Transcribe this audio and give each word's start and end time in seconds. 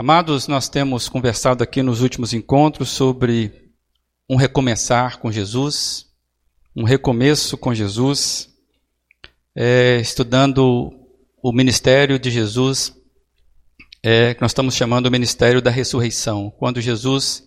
Amados, 0.00 0.48
nós 0.48 0.66
temos 0.66 1.10
conversado 1.10 1.62
aqui 1.62 1.82
nos 1.82 2.00
últimos 2.00 2.32
encontros 2.32 2.88
sobre 2.88 3.70
um 4.30 4.34
recomeçar 4.34 5.18
com 5.18 5.30
Jesus, 5.30 6.06
um 6.74 6.84
recomeço 6.84 7.58
com 7.58 7.74
Jesus, 7.74 8.48
é, 9.54 9.98
estudando 10.00 10.90
o 11.42 11.52
ministério 11.52 12.18
de 12.18 12.30
Jesus, 12.30 12.96
é, 14.02 14.32
que 14.32 14.40
nós 14.40 14.52
estamos 14.52 14.74
chamando 14.74 15.04
o 15.04 15.10
ministério 15.10 15.60
da 15.60 15.70
ressurreição, 15.70 16.50
quando 16.58 16.80
Jesus 16.80 17.44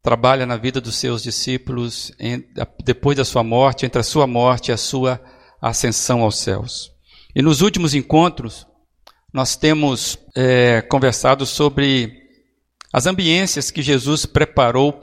trabalha 0.00 0.46
na 0.46 0.56
vida 0.56 0.80
dos 0.80 0.94
seus 0.94 1.20
discípulos 1.20 2.12
em, 2.20 2.44
depois 2.84 3.16
da 3.16 3.24
sua 3.24 3.42
morte, 3.42 3.84
entre 3.84 3.98
a 4.00 4.04
sua 4.04 4.28
morte 4.28 4.68
e 4.68 4.72
a 4.72 4.76
sua 4.76 5.20
ascensão 5.60 6.22
aos 6.22 6.38
céus. 6.38 6.92
E 7.34 7.42
nos 7.42 7.60
últimos 7.60 7.92
encontros, 7.92 8.64
nós 9.36 9.54
temos 9.54 10.18
é, 10.34 10.80
conversado 10.80 11.44
sobre 11.44 12.10
as 12.90 13.04
ambiências 13.04 13.70
que 13.70 13.82
Jesus 13.82 14.24
preparou 14.24 14.98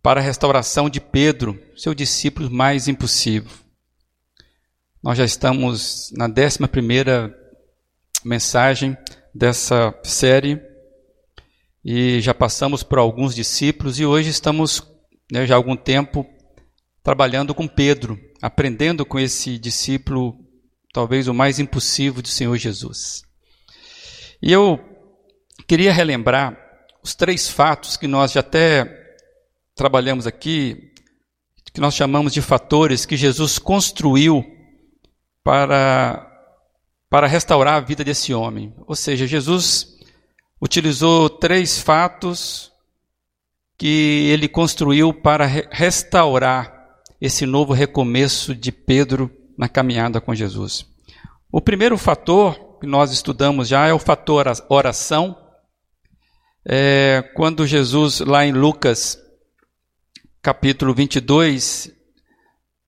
para 0.00 0.20
a 0.20 0.22
restauração 0.22 0.88
de 0.88 1.00
Pedro, 1.00 1.60
seu 1.76 1.92
discípulo 1.92 2.48
mais 2.48 2.86
impossível. 2.86 3.50
Nós 5.02 5.18
já 5.18 5.24
estamos 5.24 6.12
na 6.16 6.28
décima 6.28 6.68
primeira 6.68 7.36
mensagem 8.24 8.96
dessa 9.34 9.92
série 10.04 10.62
e 11.84 12.20
já 12.20 12.32
passamos 12.32 12.84
por 12.84 13.00
alguns 13.00 13.34
discípulos 13.34 13.98
e 13.98 14.06
hoje 14.06 14.30
estamos 14.30 14.86
né, 15.32 15.48
já 15.48 15.54
há 15.54 15.56
algum 15.56 15.74
tempo 15.74 16.24
trabalhando 17.02 17.56
com 17.56 17.66
Pedro, 17.66 18.16
aprendendo 18.40 19.04
com 19.04 19.18
esse 19.18 19.58
discípulo, 19.58 20.38
talvez 20.92 21.26
o 21.26 21.34
mais 21.34 21.58
impossível 21.58 22.22
do 22.22 22.28
Senhor 22.28 22.56
Jesus. 22.56 23.31
E 24.42 24.50
eu 24.50 24.80
queria 25.68 25.92
relembrar 25.92 26.58
os 27.02 27.14
três 27.14 27.48
fatos 27.48 27.96
que 27.96 28.08
nós 28.08 28.32
já 28.32 28.40
até 28.40 28.84
trabalhamos 29.74 30.26
aqui, 30.26 30.92
que 31.72 31.80
nós 31.80 31.94
chamamos 31.94 32.32
de 32.32 32.42
fatores 32.42 33.06
que 33.06 33.16
Jesus 33.16 33.58
construiu 33.58 34.44
para, 35.44 36.28
para 37.08 37.26
restaurar 37.26 37.74
a 37.74 37.80
vida 37.80 38.02
desse 38.02 38.34
homem. 38.34 38.74
Ou 38.86 38.96
seja, 38.96 39.26
Jesus 39.26 39.96
utilizou 40.60 41.30
três 41.30 41.80
fatos 41.80 42.72
que 43.78 44.28
ele 44.30 44.48
construiu 44.48 45.14
para 45.14 45.46
restaurar 45.46 47.00
esse 47.20 47.46
novo 47.46 47.72
recomeço 47.72 48.54
de 48.54 48.70
Pedro 48.70 49.30
na 49.56 49.68
caminhada 49.68 50.20
com 50.20 50.34
Jesus. 50.34 50.84
O 51.50 51.60
primeiro 51.60 51.96
fator 51.96 52.71
que 52.82 52.86
nós 52.88 53.12
estudamos 53.12 53.68
já 53.68 53.86
é 53.86 53.92
o 53.92 53.98
fator 54.00 54.46
oração. 54.68 55.38
É, 56.68 57.22
quando 57.36 57.64
Jesus, 57.64 58.18
lá 58.18 58.44
em 58.44 58.50
Lucas 58.50 59.16
capítulo 60.42 60.92
22, 60.92 61.92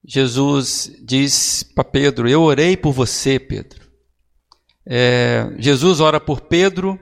Jesus 0.04 0.90
diz 1.00 1.62
para 1.62 1.84
Pedro: 1.84 2.28
Eu 2.28 2.42
orei 2.42 2.76
por 2.76 2.90
você, 2.90 3.38
Pedro. 3.38 3.88
É, 4.84 5.46
Jesus 5.58 6.00
ora 6.00 6.18
por 6.18 6.40
Pedro 6.40 6.98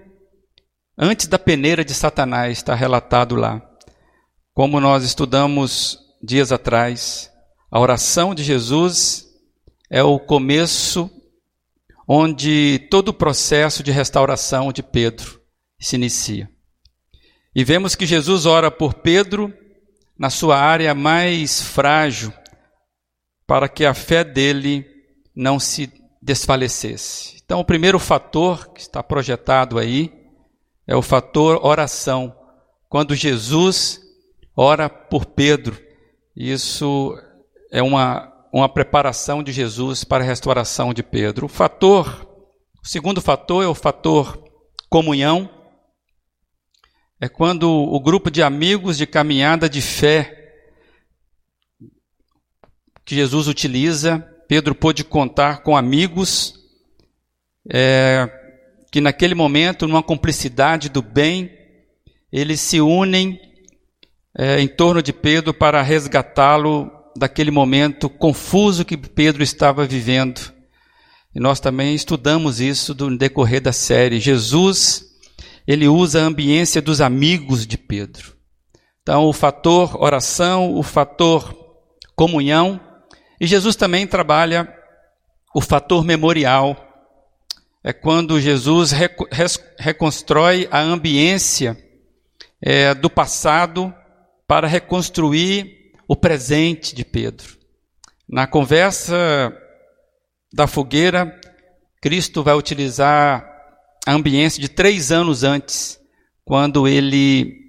antes 0.99 1.27
da 1.27 1.39
peneira 1.39 1.83
de 1.83 1.95
Satanás, 1.95 2.59
está 2.59 2.75
relatado 2.75 3.37
lá. 3.37 3.67
Como 4.53 4.79
nós 4.79 5.03
estudamos 5.03 5.99
dias 6.23 6.53
atrás, 6.53 7.33
a 7.71 7.81
oração 7.81 8.35
de 8.35 8.45
Jesus 8.45 9.25
é 9.91 10.03
o 10.03 10.21
começo 10.21 11.11
onde 12.15 12.79
todo 12.91 13.09
o 13.09 13.15
processo 13.15 13.83
de 13.83 13.91
restauração 13.91 14.71
de 14.71 14.83
Pedro 14.83 15.41
se 15.81 15.97
inicia. 15.97 16.47
E 17.55 17.65
vemos 17.65 17.95
que 17.95 18.05
Jesus 18.05 18.45
ora 18.45 18.71
por 18.71 18.93
Pedro 18.93 19.51
na 20.19 20.29
sua 20.29 20.59
área 20.59 20.95
mais 20.95 21.63
frágil, 21.63 22.31
para 23.47 23.67
que 23.67 23.87
a 23.87 23.95
fé 23.95 24.23
dele 24.23 24.85
não 25.35 25.59
se 25.59 25.91
desfalecesse. 26.21 27.41
Então, 27.43 27.61
o 27.61 27.65
primeiro 27.65 27.99
fator 27.99 28.69
que 28.75 28.83
está 28.83 29.03
projetado 29.03 29.79
aí 29.79 30.13
é 30.87 30.95
o 30.95 31.01
fator 31.01 31.65
oração. 31.65 32.37
Quando 32.91 33.15
Jesus 33.15 34.03
ora 34.55 34.87
por 34.91 35.25
Pedro, 35.25 35.81
isso 36.37 37.19
é 37.71 37.83
uma, 37.83 38.31
uma 38.53 38.69
preparação 38.69 39.43
de 39.43 39.51
Jesus 39.51 40.05
para 40.05 40.23
a 40.23 40.27
restauração 40.27 40.93
de 40.93 41.03
Pedro. 41.03 41.47
O 41.47 41.49
fator, 41.49 42.29
o 42.83 42.87
segundo 42.87 43.21
fator 43.21 43.65
é 43.65 43.67
o 43.67 43.75
fator 43.75 44.45
comunhão 44.91 45.49
é 47.23 47.29
quando 47.29 47.71
o 47.71 48.01
grupo 48.01 48.29
de 48.29 48.43
amigos 48.43 48.99
de 48.99 49.07
caminhada 49.07 49.69
de 49.69 49.81
fé 49.81 50.37
que 53.05 53.15
Jesus 53.15 53.47
utiliza, 53.47 54.19
Pedro 54.49 54.75
pôde 54.75 55.05
contar 55.05 55.63
com 55.63 55.77
amigos 55.77 56.55
é, 57.73 58.29
que 58.91 59.01
naquele 59.01 59.37
momento, 59.37 59.87
numa 59.87 60.03
cumplicidade 60.03 60.89
do 60.89 61.01
bem, 61.01 61.49
eles 62.33 62.61
se 62.61 62.81
unem 62.81 63.41
é, 64.37 64.61
em 64.61 64.67
torno 64.67 65.01
de 65.01 65.13
Pedro 65.13 65.55
para 65.55 65.81
resgatá-lo 65.81 66.91
daquele 67.17 67.51
momento 67.51 68.09
confuso 68.09 68.85
que 68.85 68.97
Pedro 68.97 69.43
estava 69.43 69.87
vivendo. 69.87 70.53
E 71.35 71.41
nós 71.41 71.61
também 71.61 71.95
estudamos 71.95 72.61
isso 72.61 72.95
no 72.95 73.17
decorrer 73.17 73.61
da 73.61 73.73
série. 73.73 74.21
Jesus 74.21 75.13
ele 75.67 75.89
usa 75.89 76.21
a 76.21 76.25
ambiência 76.25 76.83
dos 76.83 77.01
amigos 77.01 77.67
de 77.67 77.79
Pedro. 77.79 78.37
Então, 79.03 79.25
o 79.25 79.33
fator 79.33 80.01
oração, 80.01 80.75
o 80.75 80.83
fator 80.83 81.57
comunhão, 82.15 82.81
e 83.41 83.47
Jesus 83.47 83.75
também 83.75 84.07
trabalha 84.07 84.73
o 85.55 85.61
fator 85.61 86.05
memorial. 86.05 86.77
É 87.83 87.93
quando 87.93 88.41
Jesus 88.41 88.93
reconstrói 89.79 90.69
a 90.71 90.81
ambiência 90.81 91.77
é, 92.61 92.95
do 92.95 93.11
passado 93.11 93.93
para 94.47 94.69
reconstruir 94.69 95.82
o 96.07 96.17
presente 96.17 96.95
de 96.95 97.05
Pedro. 97.05 97.57
Na 98.29 98.47
conversa 98.47 99.53
da 100.53 100.67
fogueira, 100.67 101.39
Cristo 102.01 102.43
vai 102.43 102.55
utilizar 102.55 103.47
a 104.07 104.13
ambiência 104.13 104.61
de 104.61 104.69
três 104.69 105.13
anos 105.13 105.45
antes, 105.45 105.99
quando 106.45 106.89
ele 106.89 107.63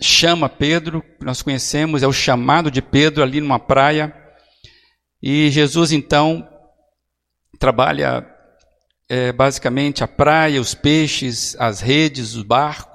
chama 0.00 0.48
Pedro, 0.48 1.04
nós 1.20 1.42
conhecemos, 1.42 2.02
é 2.02 2.06
o 2.06 2.12
chamado 2.12 2.70
de 2.70 2.80
Pedro 2.80 3.22
ali 3.22 3.40
numa 3.40 3.58
praia, 3.58 4.14
e 5.22 5.50
Jesus 5.50 5.92
então 5.92 6.48
trabalha 7.58 8.26
é, 9.08 9.32
basicamente 9.32 10.02
a 10.02 10.08
praia, 10.08 10.60
os 10.60 10.74
peixes, 10.74 11.54
as 11.58 11.80
redes, 11.80 12.34
o 12.36 12.44
barco, 12.44 12.93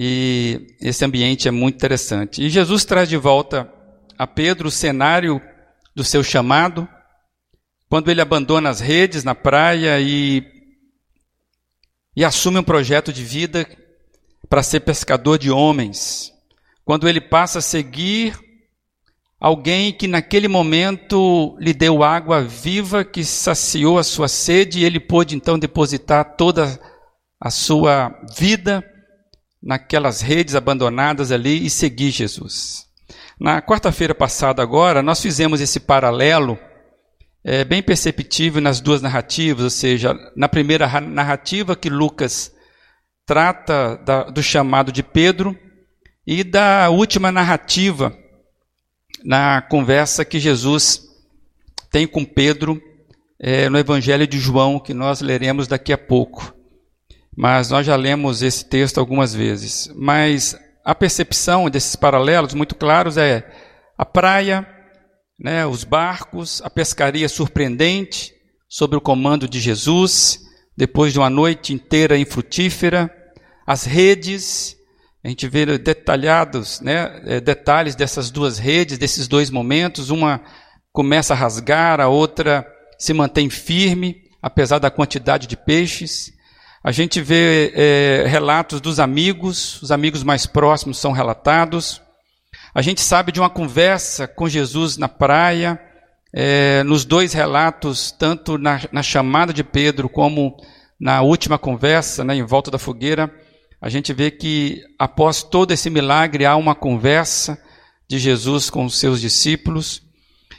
e 0.00 0.76
esse 0.80 1.04
ambiente 1.04 1.48
é 1.48 1.50
muito 1.50 1.74
interessante. 1.74 2.40
E 2.40 2.48
Jesus 2.48 2.84
traz 2.84 3.08
de 3.08 3.16
volta 3.16 3.68
a 4.16 4.28
Pedro 4.28 4.68
o 4.68 4.70
cenário 4.70 5.42
do 5.92 6.04
seu 6.04 6.22
chamado, 6.22 6.88
quando 7.88 8.08
ele 8.08 8.20
abandona 8.20 8.68
as 8.68 8.78
redes 8.78 9.24
na 9.24 9.34
praia 9.34 9.98
e 10.00 10.56
e 12.14 12.24
assume 12.24 12.58
um 12.58 12.64
projeto 12.64 13.12
de 13.12 13.24
vida 13.24 13.66
para 14.48 14.62
ser 14.62 14.80
pescador 14.80 15.38
de 15.38 15.50
homens. 15.50 16.32
Quando 16.84 17.08
ele 17.08 17.20
passa 17.20 17.58
a 17.58 17.62
seguir 17.62 18.38
alguém 19.40 19.92
que 19.92 20.06
naquele 20.06 20.48
momento 20.48 21.56
lhe 21.60 21.72
deu 21.72 22.02
água 22.02 22.42
viva 22.42 23.04
que 23.04 23.24
saciou 23.24 23.98
a 23.98 24.04
sua 24.04 24.28
sede 24.28 24.80
e 24.80 24.84
ele 24.84 24.98
pôde 25.00 25.36
então 25.36 25.58
depositar 25.58 26.36
toda 26.36 26.80
a 27.40 27.50
sua 27.50 28.10
vida 28.36 28.84
naquelas 29.68 30.22
redes 30.22 30.54
abandonadas 30.54 31.30
ali 31.30 31.66
e 31.66 31.68
seguir 31.68 32.10
Jesus. 32.10 32.86
Na 33.38 33.60
quarta-feira 33.60 34.14
passada 34.14 34.62
agora, 34.62 35.02
nós 35.02 35.20
fizemos 35.20 35.60
esse 35.60 35.78
paralelo 35.78 36.58
é 37.44 37.64
bem 37.64 37.82
perceptível 37.82 38.62
nas 38.62 38.80
duas 38.80 39.02
narrativas, 39.02 39.64
ou 39.64 39.70
seja, 39.70 40.14
na 40.34 40.48
primeira 40.48 40.88
narrativa 41.02 41.76
que 41.76 41.90
Lucas 41.90 42.50
trata 43.26 43.96
da, 43.98 44.24
do 44.24 44.42
chamado 44.42 44.90
de 44.90 45.02
Pedro 45.02 45.54
e 46.26 46.42
da 46.42 46.88
última 46.88 47.30
narrativa 47.30 48.16
na 49.22 49.60
conversa 49.60 50.24
que 50.24 50.40
Jesus 50.40 51.02
tem 51.90 52.06
com 52.06 52.24
Pedro 52.24 52.82
é, 53.38 53.68
no 53.68 53.78
Evangelho 53.78 54.26
de 54.26 54.38
João, 54.38 54.80
que 54.80 54.94
nós 54.94 55.20
leremos 55.20 55.68
daqui 55.68 55.92
a 55.92 55.98
pouco. 55.98 56.57
Mas 57.40 57.70
nós 57.70 57.86
já 57.86 57.94
lemos 57.94 58.42
esse 58.42 58.64
texto 58.64 58.98
algumas 58.98 59.32
vezes. 59.32 59.88
Mas 59.94 60.58
a 60.84 60.92
percepção 60.92 61.70
desses 61.70 61.94
paralelos 61.94 62.52
muito 62.52 62.74
claros 62.74 63.16
é 63.16 63.48
a 63.96 64.04
praia, 64.04 64.66
né, 65.38 65.64
os 65.64 65.84
barcos, 65.84 66.60
a 66.64 66.68
pescaria 66.68 67.28
surpreendente, 67.28 68.32
sob 68.68 68.96
o 68.96 69.00
comando 69.00 69.48
de 69.48 69.60
Jesus, 69.60 70.40
depois 70.76 71.12
de 71.12 71.20
uma 71.20 71.30
noite 71.30 71.72
inteira 71.72 72.18
infrutífera, 72.18 73.08
as 73.64 73.84
redes, 73.84 74.76
a 75.24 75.28
gente 75.28 75.46
vê 75.46 75.78
detalhados, 75.78 76.80
né, 76.80 77.22
é, 77.24 77.40
detalhes 77.40 77.94
dessas 77.94 78.32
duas 78.32 78.58
redes, 78.58 78.98
desses 78.98 79.28
dois 79.28 79.48
momentos. 79.48 80.10
Uma 80.10 80.40
começa 80.90 81.34
a 81.34 81.36
rasgar, 81.36 82.00
a 82.00 82.08
outra 82.08 82.66
se 82.98 83.14
mantém 83.14 83.48
firme, 83.48 84.16
apesar 84.42 84.80
da 84.80 84.90
quantidade 84.90 85.46
de 85.46 85.56
peixes. 85.56 86.36
A 86.82 86.92
gente 86.92 87.20
vê 87.20 87.72
é, 87.74 88.24
relatos 88.28 88.80
dos 88.80 89.00
amigos, 89.00 89.82
os 89.82 89.90
amigos 89.90 90.22
mais 90.22 90.46
próximos 90.46 90.98
são 90.98 91.12
relatados. 91.12 92.00
A 92.74 92.80
gente 92.80 93.00
sabe 93.00 93.32
de 93.32 93.40
uma 93.40 93.50
conversa 93.50 94.28
com 94.28 94.48
Jesus 94.48 94.96
na 94.96 95.08
praia, 95.08 95.80
é, 96.32 96.82
nos 96.84 97.04
dois 97.04 97.32
relatos, 97.32 98.12
tanto 98.12 98.56
na, 98.58 98.80
na, 98.92 99.02
chamada 99.02 99.52
de 99.52 99.64
Pedro 99.64 100.08
como 100.08 100.56
na 101.00 101.22
última 101.22 101.58
conversa, 101.58 102.24
né, 102.24 102.34
em 102.34 102.44
volta 102.44 102.70
da 102.70 102.78
fogueira, 102.78 103.32
a 103.80 103.88
gente 103.88 104.12
vê 104.12 104.30
que 104.30 104.82
após 104.98 105.42
todo 105.42 105.72
esse 105.72 105.88
milagre 105.88 106.44
há 106.44 106.56
uma 106.56 106.74
conversa 106.74 107.58
de 108.08 108.18
Jesus 108.18 108.70
com 108.70 108.84
os 108.84 108.98
seus 108.98 109.20
discípulos 109.20 110.02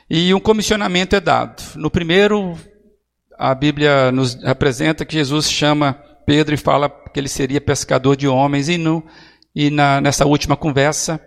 e 0.09 0.33
um 0.33 0.39
comissionamento 0.39 1.15
é 1.15 1.19
dado. 1.19 1.61
No 1.75 1.91
primeiro, 1.91 2.57
a 3.37 3.53
Bíblia 3.53 4.11
nos 4.11 4.43
apresenta 4.43 5.05
que 5.05 5.13
Jesus 5.13 5.49
chama 5.51 6.01
Pedro 6.29 6.53
e 6.53 6.57
fala 6.59 6.87
que 6.87 7.19
ele 7.19 7.27
seria 7.27 7.59
pescador 7.59 8.15
de 8.15 8.27
homens, 8.27 8.69
e, 8.69 8.77
no, 8.77 9.03
e 9.55 9.71
na, 9.71 9.99
nessa 9.99 10.27
última 10.27 10.55
conversa, 10.55 11.19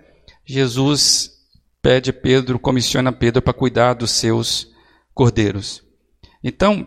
Jesus 0.47 1.29
pede 1.83 2.13
Pedro, 2.13 2.57
comissiona 2.57 3.11
Pedro 3.11 3.43
para 3.43 3.53
cuidar 3.53 3.95
dos 3.95 4.13
seus 4.13 4.69
cordeiros. 5.13 5.83
Então, 6.41 6.87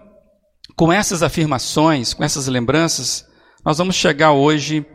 com 0.77 0.93
essas 0.93 1.21
afirmações, 1.23 2.13
com 2.13 2.23
essas 2.23 2.47
lembranças, 2.47 3.27
nós 3.65 3.79
vamos 3.79 3.97
chegar 3.97 4.31
hoje 4.31 4.85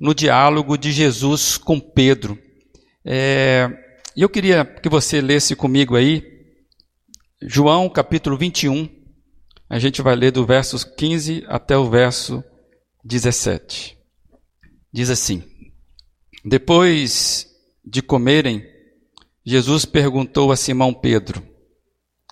no 0.00 0.14
diálogo 0.14 0.78
de 0.78 0.90
Jesus 0.90 1.58
com 1.58 1.78
Pedro. 1.78 2.38
É, 3.04 3.68
eu 4.16 4.30
queria 4.30 4.64
que 4.64 4.88
você 4.88 5.20
lesse 5.20 5.54
comigo 5.54 5.96
aí, 5.96 6.24
João 7.42 7.90
capítulo 7.90 8.38
21. 8.38 8.88
A 9.68 9.78
gente 9.78 10.00
vai 10.00 10.16
ler 10.16 10.30
do 10.30 10.46
verso 10.46 10.96
15 10.96 11.44
até 11.46 11.76
o 11.76 11.90
verso 11.90 12.42
17. 13.04 13.96
Diz 14.92 15.10
assim: 15.10 15.42
Depois 16.44 17.46
de 17.84 18.02
comerem, 18.02 18.64
Jesus 19.44 19.84
perguntou 19.84 20.52
a 20.52 20.56
Simão 20.56 20.92
Pedro: 20.92 21.42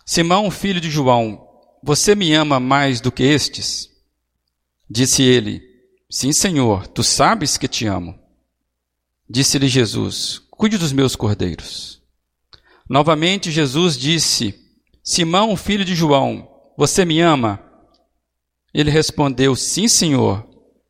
Simão, 0.04 0.50
filho 0.50 0.80
de 0.80 0.90
João, 0.90 1.46
você 1.82 2.14
me 2.14 2.34
ama 2.34 2.58
mais 2.58 3.00
do 3.00 3.12
que 3.12 3.22
estes? 3.22 3.88
Disse 4.88 5.22
ele: 5.22 5.62
Sim, 6.10 6.32
Senhor, 6.32 6.86
tu 6.86 7.02
sabes 7.02 7.56
que 7.56 7.68
te 7.68 7.86
amo. 7.86 8.18
Disse-lhe 9.28 9.68
Jesus: 9.68 10.40
Cuide 10.50 10.78
dos 10.78 10.92
meus 10.92 11.14
cordeiros. 11.14 12.02
Novamente 12.88 13.50
Jesus 13.50 13.96
disse: 13.98 14.54
Simão, 15.04 15.56
filho 15.56 15.84
de 15.84 15.94
João, 15.94 16.48
você 16.76 17.04
me 17.04 17.20
ama? 17.20 17.62
Ele 18.72 18.90
respondeu: 18.90 19.54
Sim, 19.54 19.88
Senhor, 19.88 20.47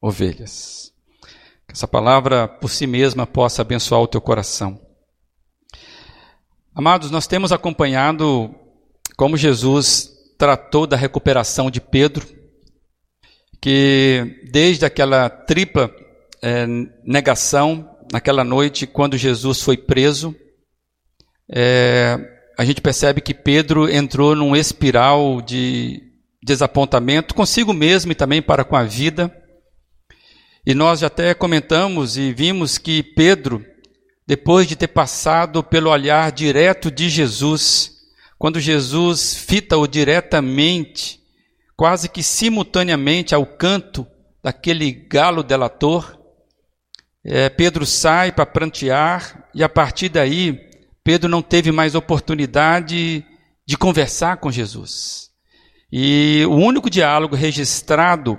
ovelhas. 0.00 0.92
Que 1.66 1.72
essa 1.72 1.88
palavra 1.88 2.46
por 2.46 2.70
si 2.70 2.86
mesma 2.86 3.26
possa 3.26 3.62
abençoar 3.62 4.00
o 4.00 4.06
teu 4.06 4.20
coração. 4.20 4.80
Amados, 6.74 7.10
nós 7.10 7.26
temos 7.26 7.52
acompanhado 7.52 8.54
como 9.16 9.36
Jesus 9.36 10.10
tratou 10.38 10.86
da 10.86 10.96
recuperação 10.96 11.70
de 11.70 11.80
Pedro 11.80 12.36
que 13.60 14.42
desde 14.50 14.84
aquela 14.84 15.28
tripla 15.28 15.90
é, 16.42 16.66
negação, 17.04 17.88
naquela 18.12 18.44
noite, 18.44 18.86
quando 18.86 19.16
Jesus 19.16 19.60
foi 19.60 19.76
preso, 19.76 20.34
é, 21.50 22.16
a 22.56 22.64
gente 22.64 22.80
percebe 22.80 23.20
que 23.20 23.34
Pedro 23.34 23.90
entrou 23.90 24.34
num 24.36 24.54
espiral 24.54 25.40
de 25.42 26.02
desapontamento 26.42 27.34
consigo 27.34 27.72
mesmo 27.72 28.12
e 28.12 28.14
também 28.14 28.40
para 28.40 28.64
com 28.64 28.76
a 28.76 28.84
vida. 28.84 29.34
E 30.66 30.74
nós 30.74 31.04
até 31.04 31.32
comentamos 31.32 32.16
e 32.16 32.32
vimos 32.32 32.76
que 32.76 33.00
Pedro, 33.00 33.64
depois 34.26 34.66
de 34.66 34.74
ter 34.74 34.88
passado 34.88 35.62
pelo 35.62 35.90
olhar 35.90 36.32
direto 36.32 36.90
de 36.90 37.08
Jesus, 37.08 37.92
quando 38.36 38.58
Jesus 38.58 39.32
fita-o 39.36 39.86
diretamente, 39.86 41.20
quase 41.76 42.08
que 42.08 42.20
simultaneamente 42.20 43.32
ao 43.32 43.46
canto 43.46 44.04
daquele 44.42 44.90
galo 44.90 45.44
delator, 45.44 46.18
é, 47.24 47.48
Pedro 47.48 47.86
sai 47.86 48.32
para 48.32 48.44
prantear 48.44 49.48
e 49.54 49.62
a 49.62 49.68
partir 49.68 50.08
daí 50.08 50.68
Pedro 51.04 51.28
não 51.28 51.42
teve 51.42 51.70
mais 51.70 51.94
oportunidade 51.94 53.24
de 53.64 53.78
conversar 53.78 54.38
com 54.38 54.50
Jesus. 54.50 55.30
E 55.92 56.44
o 56.48 56.54
único 56.56 56.90
diálogo 56.90 57.36
registrado 57.36 58.36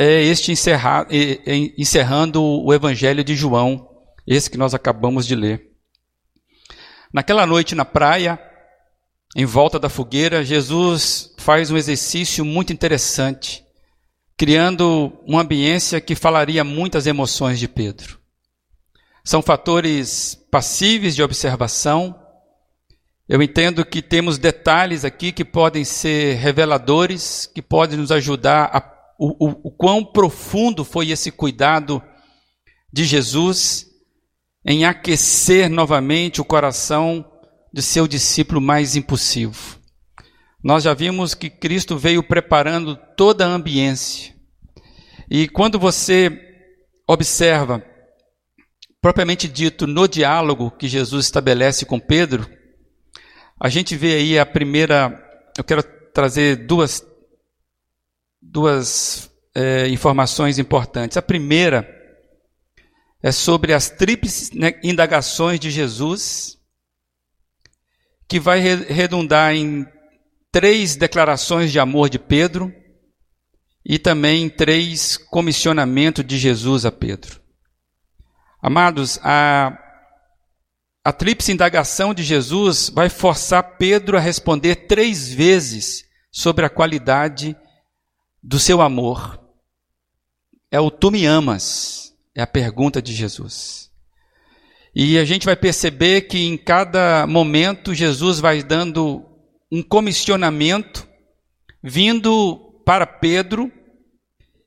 é 0.00 0.22
este 0.22 0.52
encerrar, 0.52 1.08
encerrando 1.76 2.40
o 2.40 2.72
Evangelho 2.72 3.24
de 3.24 3.34
João, 3.34 3.90
esse 4.24 4.48
que 4.48 4.56
nós 4.56 4.72
acabamos 4.72 5.26
de 5.26 5.34
ler. 5.34 5.72
Naquela 7.12 7.44
noite 7.44 7.74
na 7.74 7.84
praia, 7.84 8.40
em 9.34 9.44
volta 9.44 9.76
da 9.76 9.88
fogueira, 9.88 10.44
Jesus 10.44 11.34
faz 11.36 11.72
um 11.72 11.76
exercício 11.76 12.44
muito 12.44 12.72
interessante, 12.72 13.64
criando 14.36 15.18
uma 15.26 15.42
ambiência 15.42 16.00
que 16.00 16.14
falaria 16.14 16.62
muitas 16.62 17.08
emoções 17.08 17.58
de 17.58 17.66
Pedro. 17.66 18.20
São 19.24 19.42
fatores 19.42 20.38
passíveis 20.48 21.16
de 21.16 21.24
observação. 21.24 22.16
Eu 23.28 23.42
entendo 23.42 23.84
que 23.84 24.00
temos 24.00 24.38
detalhes 24.38 25.04
aqui 25.04 25.32
que 25.32 25.44
podem 25.44 25.82
ser 25.82 26.36
reveladores, 26.36 27.50
que 27.52 27.60
podem 27.60 27.98
nos 27.98 28.12
ajudar 28.12 28.70
a 28.72 28.97
o, 29.18 29.48
o, 29.48 29.60
o 29.64 29.70
quão 29.70 30.04
profundo 30.04 30.84
foi 30.84 31.10
esse 31.10 31.30
cuidado 31.32 32.02
de 32.92 33.04
Jesus 33.04 33.86
em 34.64 34.84
aquecer 34.84 35.68
novamente 35.68 36.40
o 36.40 36.44
coração 36.44 37.24
de 37.72 37.82
seu 37.82 38.06
discípulo 38.06 38.60
mais 38.60 38.96
impulsivo. 38.96 39.78
Nós 40.62 40.84
já 40.84 40.94
vimos 40.94 41.34
que 41.34 41.50
Cristo 41.50 41.96
veio 41.96 42.22
preparando 42.22 42.96
toda 43.16 43.46
a 43.46 43.48
ambiência. 43.48 44.34
E 45.30 45.48
quando 45.48 45.78
você 45.78 46.30
observa, 47.06 47.82
propriamente 49.00 49.46
dito, 49.48 49.86
no 49.86 50.08
diálogo 50.08 50.70
que 50.70 50.88
Jesus 50.88 51.26
estabelece 51.26 51.84
com 51.84 52.00
Pedro, 52.00 52.48
a 53.60 53.68
gente 53.68 53.96
vê 53.96 54.14
aí 54.14 54.38
a 54.38 54.46
primeira. 54.46 55.24
Eu 55.56 55.64
quero 55.64 55.82
trazer 56.12 56.66
duas, 56.66 57.04
duas 58.40 59.30
é, 59.54 59.88
informações 59.88 60.58
importantes. 60.58 61.16
A 61.16 61.22
primeira 61.22 61.88
é 63.22 63.32
sobre 63.32 63.72
as 63.72 63.90
tríplices 63.90 64.50
indagações 64.82 65.58
de 65.58 65.70
Jesus 65.70 66.56
que 68.28 68.38
vai 68.38 68.60
redundar 68.60 69.54
em 69.54 69.86
três 70.52 70.96
declarações 70.96 71.72
de 71.72 71.80
amor 71.80 72.08
de 72.10 72.18
Pedro 72.18 72.72
e 73.84 73.98
também 73.98 74.44
em 74.44 74.48
três 74.50 75.16
comissionamentos 75.16 76.24
de 76.24 76.38
Jesus 76.38 76.84
a 76.84 76.92
Pedro. 76.92 77.40
Amados, 78.60 79.18
a, 79.22 79.78
a 81.02 81.12
tríplice 81.12 81.52
indagação 81.52 82.12
de 82.12 82.22
Jesus 82.22 82.90
vai 82.90 83.08
forçar 83.08 83.78
Pedro 83.78 84.16
a 84.16 84.20
responder 84.20 84.86
três 84.86 85.32
vezes 85.32 86.04
sobre 86.30 86.66
a 86.66 86.70
qualidade 86.70 87.56
do 88.48 88.58
seu 88.58 88.80
amor. 88.80 89.38
É 90.70 90.80
o 90.80 90.90
tu 90.90 91.10
me 91.10 91.26
amas, 91.26 92.14
é 92.34 92.40
a 92.40 92.46
pergunta 92.46 93.02
de 93.02 93.12
Jesus. 93.12 93.90
E 94.94 95.18
a 95.18 95.24
gente 95.26 95.44
vai 95.44 95.54
perceber 95.54 96.22
que 96.22 96.38
em 96.46 96.56
cada 96.56 97.26
momento 97.26 97.92
Jesus 97.92 98.40
vai 98.40 98.62
dando 98.62 99.22
um 99.70 99.82
comissionamento 99.82 101.06
vindo 101.84 102.82
para 102.86 103.06
Pedro 103.06 103.70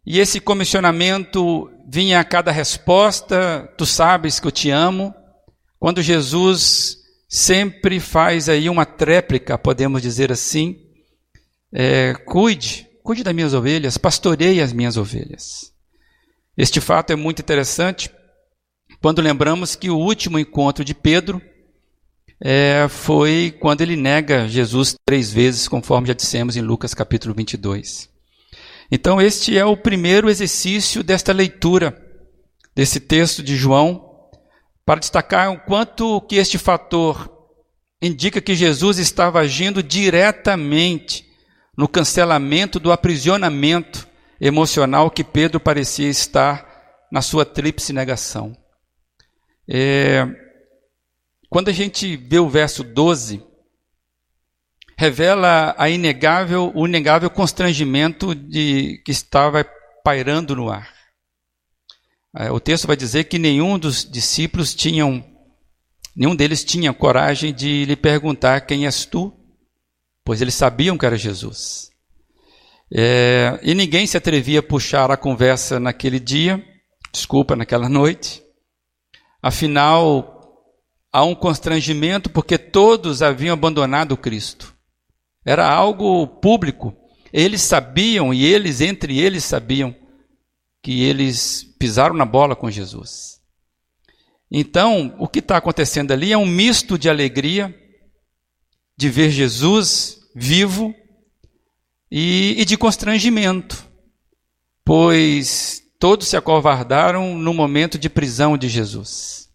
e 0.05 0.19
esse 0.19 0.39
comissionamento 0.39 1.67
vinha 1.89 2.19
a 2.19 2.23
cada 2.23 2.51
resposta, 2.51 3.67
tu 3.79 3.85
sabes 3.85 4.39
que 4.39 4.45
eu 4.45 4.51
te 4.51 4.69
amo. 4.69 5.11
Quando 5.79 6.03
Jesus 6.03 6.97
sempre 7.27 7.99
faz 7.99 8.47
aí 8.47 8.69
uma 8.69 8.85
tréplica, 8.85 9.57
podemos 9.57 10.03
dizer 10.03 10.31
assim, 10.31 10.79
é, 11.73 12.13
cuide, 12.13 12.90
cuide 13.03 13.23
das 13.23 13.33
minhas 13.33 13.53
ovelhas, 13.53 13.97
pastoreie 13.97 14.61
as 14.61 14.73
minhas 14.73 14.97
ovelhas. 14.97 15.73
Este 16.57 16.79
fato 16.81 17.11
é 17.11 17.15
muito 17.15 17.41
interessante 17.41 18.09
quando 19.01 19.21
lembramos 19.21 19.75
que 19.75 19.89
o 19.89 19.97
último 19.97 20.37
encontro 20.37 20.83
de 20.83 20.93
Pedro 20.93 21.41
é, 22.43 22.87
foi 22.89 23.55
quando 23.59 23.81
ele 23.81 23.95
nega 23.95 24.47
Jesus 24.47 24.95
três 25.05 25.31
vezes, 25.31 25.67
conforme 25.67 26.07
já 26.07 26.13
dissemos 26.13 26.55
em 26.57 26.61
Lucas 26.61 26.93
capítulo 26.93 27.33
22. 27.33 28.09
Então, 28.91 29.21
este 29.21 29.57
é 29.57 29.63
o 29.63 29.77
primeiro 29.77 30.29
exercício 30.29 31.03
desta 31.03 31.31
leitura, 31.31 31.95
desse 32.75 32.99
texto 32.99 33.41
de 33.41 33.55
João, 33.55 34.11
para 34.85 34.99
destacar 34.99 35.51
o 35.51 35.59
quanto 35.59 36.19
que 36.21 36.35
este 36.35 36.57
fator 36.57 37.31
indica 38.01 38.41
que 38.41 38.55
Jesus 38.55 38.97
estava 38.97 39.39
agindo 39.39 39.81
diretamente 39.81 41.30
no 41.77 41.87
cancelamento 41.87 42.79
do 42.79 42.91
aprisionamento 42.91 44.07
emocional 44.39 45.09
que 45.09 45.23
Pedro 45.23 45.59
parecia 45.59 46.09
estar 46.09 46.67
na 47.11 47.21
sua 47.21 47.45
tríplice 47.45 47.93
negação. 47.93 48.55
É, 49.67 50.27
quando 51.49 51.69
a 51.69 51.73
gente 51.73 52.15
vê 52.15 52.39
o 52.39 52.49
verso 52.49 52.83
12, 52.83 53.43
revela 54.97 55.75
a 55.77 55.89
inegável, 55.89 56.71
o 56.75 56.87
inegável 56.87 57.29
constrangimento 57.29 58.33
de 58.33 59.01
que 59.05 59.11
estava 59.11 59.65
pairando 60.03 60.55
no 60.55 60.69
ar. 60.69 60.89
É, 62.35 62.51
o 62.51 62.59
texto 62.59 62.87
vai 62.87 62.95
dizer 62.95 63.25
que 63.25 63.37
nenhum 63.37 63.77
dos 63.77 64.09
discípulos 64.09 64.73
tinham, 64.73 65.23
nenhum 66.15 66.35
deles 66.35 66.63
tinha 66.63 66.93
coragem 66.93 67.53
de 67.53 67.85
lhe 67.85 67.95
perguntar 67.95 68.61
quem 68.61 68.85
és 68.85 69.05
tu, 69.05 69.33
pois 70.31 70.41
eles 70.41 70.55
sabiam 70.55 70.97
que 70.97 71.05
era 71.05 71.17
Jesus. 71.17 71.91
É, 72.89 73.59
e 73.61 73.75
ninguém 73.75 74.07
se 74.07 74.15
atrevia 74.15 74.61
a 74.61 74.63
puxar 74.63 75.11
a 75.11 75.17
conversa 75.17 75.77
naquele 75.77 76.21
dia, 76.21 76.65
desculpa, 77.11 77.53
naquela 77.53 77.89
noite. 77.89 78.41
Afinal, 79.43 80.63
há 81.11 81.25
um 81.25 81.35
constrangimento 81.35 82.29
porque 82.29 82.57
todos 82.57 83.21
haviam 83.21 83.51
abandonado 83.51 84.15
Cristo. 84.15 84.73
Era 85.45 85.69
algo 85.69 86.25
público. 86.25 86.95
Eles 87.33 87.61
sabiam 87.61 88.33
e 88.33 88.45
eles 88.45 88.79
entre 88.79 89.19
eles 89.19 89.43
sabiam 89.43 89.93
que 90.81 91.03
eles 91.03 91.61
pisaram 91.77 92.15
na 92.15 92.25
bola 92.25 92.55
com 92.55 92.71
Jesus. 92.71 93.41
Então, 94.49 95.13
o 95.19 95.27
que 95.27 95.39
está 95.39 95.57
acontecendo 95.57 96.13
ali 96.13 96.31
é 96.31 96.37
um 96.37 96.45
misto 96.45 96.97
de 96.97 97.09
alegria 97.09 97.77
de 98.97 99.09
ver 99.09 99.29
Jesus 99.29 100.20
vivo 100.35 100.93
e, 102.09 102.55
e 102.57 102.65
de 102.65 102.77
constrangimento, 102.77 103.85
pois 104.83 105.81
todos 105.99 106.27
se 106.27 106.35
acovardaram 106.35 107.37
no 107.37 107.53
momento 107.53 107.97
de 107.97 108.09
prisão 108.09 108.57
de 108.57 108.67
Jesus. 108.67 109.49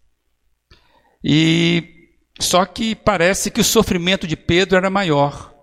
E 1.23 1.97
só 2.39 2.65
que 2.65 2.95
parece 2.95 3.51
que 3.51 3.61
o 3.61 3.65
sofrimento 3.65 4.27
de 4.27 4.37
Pedro 4.37 4.77
era 4.77 4.89
maior. 4.89 5.53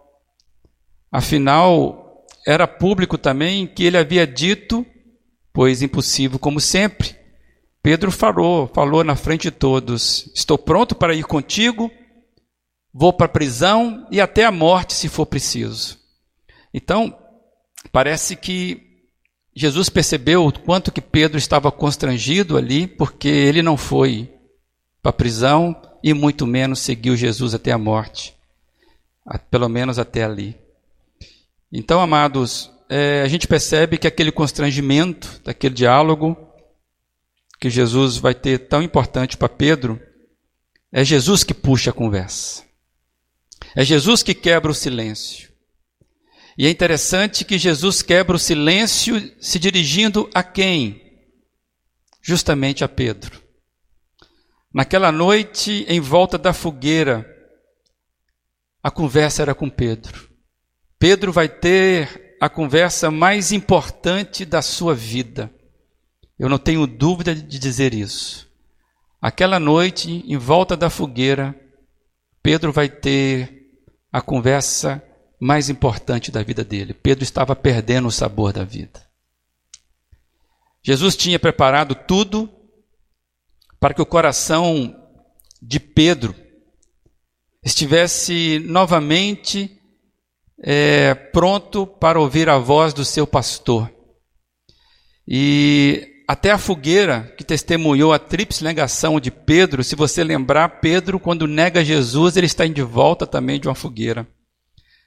Afinal, 1.10 2.24
era 2.46 2.66
público 2.66 3.16
também 3.16 3.66
que 3.66 3.84
ele 3.84 3.96
havia 3.96 4.26
dito, 4.26 4.84
pois 5.52 5.82
impossível 5.82 6.38
como 6.38 6.60
sempre. 6.60 7.16
Pedro 7.82 8.10
falou, 8.10 8.70
falou 8.74 9.04
na 9.04 9.14
frente 9.14 9.44
de 9.44 9.50
todos: 9.52 10.30
Estou 10.34 10.58
pronto 10.58 10.94
para 10.94 11.14
ir 11.14 11.24
contigo, 11.24 11.90
vou 12.94 13.12
para 13.12 13.26
a 13.26 13.28
prisão 13.28 14.06
e 14.08 14.20
até 14.20 14.44
a 14.44 14.52
morte, 14.52 14.94
se 14.94 15.08
for 15.08 15.26
preciso. 15.26 15.98
Então, 16.72 17.18
parece 17.90 18.36
que 18.36 18.80
Jesus 19.54 19.88
percebeu 19.88 20.46
o 20.46 20.60
quanto 20.60 20.92
que 20.92 21.00
Pedro 21.00 21.36
estava 21.36 21.72
constrangido 21.72 22.56
ali, 22.56 22.86
porque 22.86 23.28
ele 23.28 23.62
não 23.62 23.76
foi 23.76 24.32
para 25.02 25.10
a 25.10 25.12
prisão 25.12 25.80
e 26.02 26.14
muito 26.14 26.46
menos 26.46 26.78
seguiu 26.78 27.16
Jesus 27.16 27.52
até 27.52 27.72
a 27.72 27.78
morte, 27.78 28.34
pelo 29.50 29.68
menos 29.68 29.98
até 29.98 30.22
ali. 30.22 30.56
Então, 31.72 32.00
amados, 32.00 32.70
é, 32.88 33.22
a 33.22 33.28
gente 33.28 33.48
percebe 33.48 33.98
que 33.98 34.06
aquele 34.06 34.30
constrangimento, 34.30 35.40
daquele 35.44 35.74
diálogo 35.74 36.36
que 37.58 37.68
Jesus 37.68 38.18
vai 38.18 38.34
ter 38.34 38.68
tão 38.68 38.82
importante 38.82 39.36
para 39.36 39.48
Pedro, 39.48 40.00
é 40.92 41.04
Jesus 41.04 41.42
que 41.42 41.54
puxa 41.54 41.90
a 41.90 41.92
conversa. 41.94 42.62
É 43.76 43.84
Jesus 43.84 44.22
que 44.22 44.34
quebra 44.34 44.70
o 44.70 44.74
silêncio. 44.74 45.52
E 46.56 46.66
é 46.66 46.70
interessante 46.70 47.44
que 47.44 47.58
Jesus 47.58 48.02
quebra 48.02 48.36
o 48.36 48.38
silêncio 48.38 49.32
se 49.40 49.58
dirigindo 49.58 50.30
a 50.32 50.42
quem? 50.42 51.02
Justamente 52.22 52.84
a 52.84 52.88
Pedro. 52.88 53.42
Naquela 54.72 55.10
noite, 55.10 55.84
em 55.88 56.00
volta 56.00 56.38
da 56.38 56.52
fogueira, 56.52 57.28
a 58.82 58.90
conversa 58.90 59.42
era 59.42 59.54
com 59.54 59.68
Pedro. 59.68 60.28
Pedro 60.98 61.32
vai 61.32 61.48
ter 61.48 62.36
a 62.40 62.48
conversa 62.48 63.10
mais 63.10 63.52
importante 63.52 64.44
da 64.44 64.62
sua 64.62 64.94
vida. 64.94 65.52
Eu 66.38 66.48
não 66.48 66.58
tenho 66.58 66.86
dúvida 66.86 67.34
de 67.34 67.58
dizer 67.58 67.94
isso. 67.94 68.50
Aquela 69.20 69.58
noite, 69.58 70.24
em 70.26 70.36
volta 70.36 70.76
da 70.76 70.90
fogueira, 70.90 71.58
Pedro 72.42 72.72
vai 72.72 72.88
ter 72.88 73.53
a 74.14 74.20
conversa 74.20 75.02
mais 75.40 75.68
importante 75.68 76.30
da 76.30 76.40
vida 76.40 76.62
dele. 76.62 76.94
Pedro 76.94 77.24
estava 77.24 77.56
perdendo 77.56 78.06
o 78.06 78.12
sabor 78.12 78.52
da 78.52 78.62
vida. 78.62 79.04
Jesus 80.84 81.16
tinha 81.16 81.36
preparado 81.36 81.96
tudo 81.96 82.48
para 83.80 83.92
que 83.92 84.00
o 84.00 84.06
coração 84.06 84.94
de 85.60 85.80
Pedro 85.80 86.32
estivesse 87.60 88.60
novamente 88.60 89.82
é, 90.62 91.12
pronto 91.12 91.84
para 91.84 92.20
ouvir 92.20 92.48
a 92.48 92.56
voz 92.56 92.94
do 92.94 93.04
seu 93.04 93.26
pastor. 93.26 93.92
E 95.26 96.13
até 96.26 96.50
a 96.50 96.58
fogueira 96.58 97.34
que 97.36 97.44
testemunhou 97.44 98.12
a 98.12 98.18
tríplice 98.18 98.64
negação 98.64 99.20
de 99.20 99.30
Pedro, 99.30 99.84
se 99.84 99.94
você 99.94 100.24
lembrar, 100.24 100.80
Pedro, 100.80 101.20
quando 101.20 101.46
nega 101.46 101.84
Jesus, 101.84 102.36
ele 102.36 102.46
está 102.46 102.66
de 102.66 102.82
volta 102.82 103.26
também 103.26 103.60
de 103.60 103.68
uma 103.68 103.74
fogueira. 103.74 104.26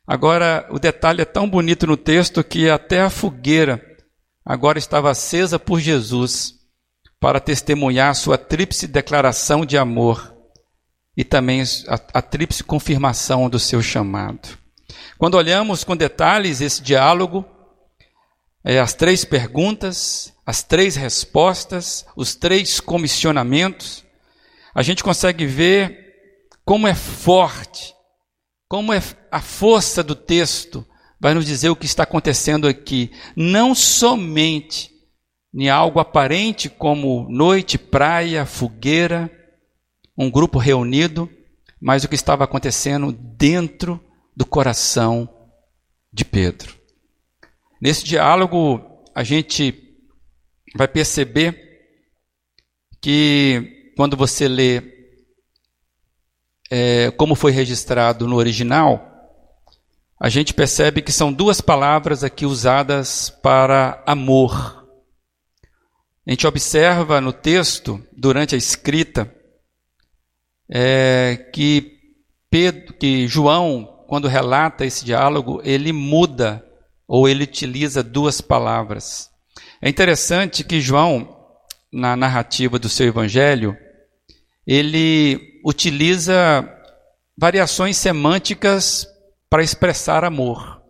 Agora, 0.06 0.68
o 0.70 0.80
detalhe 0.80 1.22
é 1.22 1.26
tão 1.26 1.50
bonito 1.50 1.88
no 1.88 1.98
texto 1.98 2.44
que 2.44 2.70
até 2.70 3.02
a 3.02 3.10
fogueira 3.10 3.84
agora 4.46 4.78
estava 4.78 5.10
acesa 5.10 5.60
por 5.60 5.80
Jesus 5.80 6.54
para 7.20 7.40
testemunhar 7.40 8.16
sua 8.16 8.38
tríplice 8.38 8.88
declaração 8.88 9.66
de 9.66 9.78
amor 9.78 10.34
e 11.16 11.24
também 11.24 11.64
a, 11.88 12.00
a 12.14 12.22
tríplice 12.22 12.64
confirmação 12.64 13.50
do 13.50 13.60
seu 13.60 13.82
chamado. 13.82 14.50
Quando 15.18 15.36
olhamos 15.36 15.84
com 15.84 15.98
detalhes 15.98 16.62
esse 16.62 16.82
diálogo, 16.82 17.44
é, 18.64 18.80
as 18.80 18.94
três 18.94 19.26
perguntas, 19.26 20.32
as 20.48 20.64
três 20.64 20.96
respostas, 20.96 22.06
os 22.16 22.34
três 22.34 22.80
comissionamentos, 22.80 24.06
a 24.74 24.82
gente 24.82 25.04
consegue 25.04 25.46
ver 25.46 26.16
como 26.64 26.88
é 26.88 26.96
forte, 26.96 27.94
como 28.70 28.94
é 28.94 29.04
a 29.30 29.42
força 29.42 30.02
do 30.02 30.16
texto 30.16 30.88
vai 31.20 31.34
nos 31.34 31.46
dizer 31.46 31.70
o 31.70 31.76
que 31.76 31.86
está 31.86 32.04
acontecendo 32.04 32.68
aqui, 32.68 33.12
não 33.36 33.76
somente 33.76 34.92
em 35.54 35.68
algo 35.68 36.00
aparente 36.00 36.70
como 36.70 37.28
noite, 37.30 37.78
praia, 37.78 38.46
fogueira, 38.46 39.30
um 40.18 40.30
grupo 40.30 40.60
reunido, 40.60 41.30
mas 41.82 42.04
o 42.04 42.08
que 42.08 42.16
estava 42.16 42.46
acontecendo 42.46 43.12
dentro 43.12 44.00
do 44.36 44.46
coração 44.46 45.28
de 46.14 46.24
Pedro. 46.24 46.74
Nesse 47.82 48.06
diálogo, 48.06 48.82
a 49.14 49.24
gente 49.24 49.87
vai 50.78 50.88
perceber 50.88 51.82
que 53.02 53.94
quando 53.98 54.16
você 54.16 54.48
lê 54.48 54.98
é, 56.70 57.12
como 57.12 57.36
foi 57.36 57.52
registrado 57.52 58.28
no 58.28 58.36
original, 58.36 59.04
a 60.20 60.30
gente 60.30 60.54
percebe 60.54 61.02
que 61.02 61.12
são 61.12 61.32
duas 61.32 61.62
palavras 61.62 62.24
aqui 62.24 62.46
usadas 62.46 63.30
para 63.30 64.04
amor. 64.06 64.86
A 66.26 66.32
gente 66.32 66.46
observa 66.46 67.22
no 67.22 67.32
texto, 67.32 68.04
durante 68.12 68.54
a 68.54 68.58
escrita, 68.58 69.34
é, 70.70 71.50
que, 71.54 72.00
Pedro, 72.50 72.94
que 72.94 73.28
João, 73.28 74.04
quando 74.08 74.28
relata 74.28 74.86
esse 74.86 75.06
diálogo, 75.06 75.62
ele 75.64 75.94
muda 75.94 76.66
ou 77.08 77.30
ele 77.30 77.44
utiliza 77.44 78.04
duas 78.04 78.42
palavras. 78.42 79.32
É 79.82 79.90
interessante 79.90 80.64
que 80.64 80.82
João, 80.82 81.36
na 81.92 82.16
narrativa 82.16 82.80
do 82.80 82.90
seu 82.90 83.08
evangelho, 83.08 83.78
ele 84.66 85.62
utiliza 85.64 86.68
variações 87.38 87.98
semânticas 87.98 89.08
para 89.50 89.64
expressar 89.64 90.24
amor. 90.24 90.82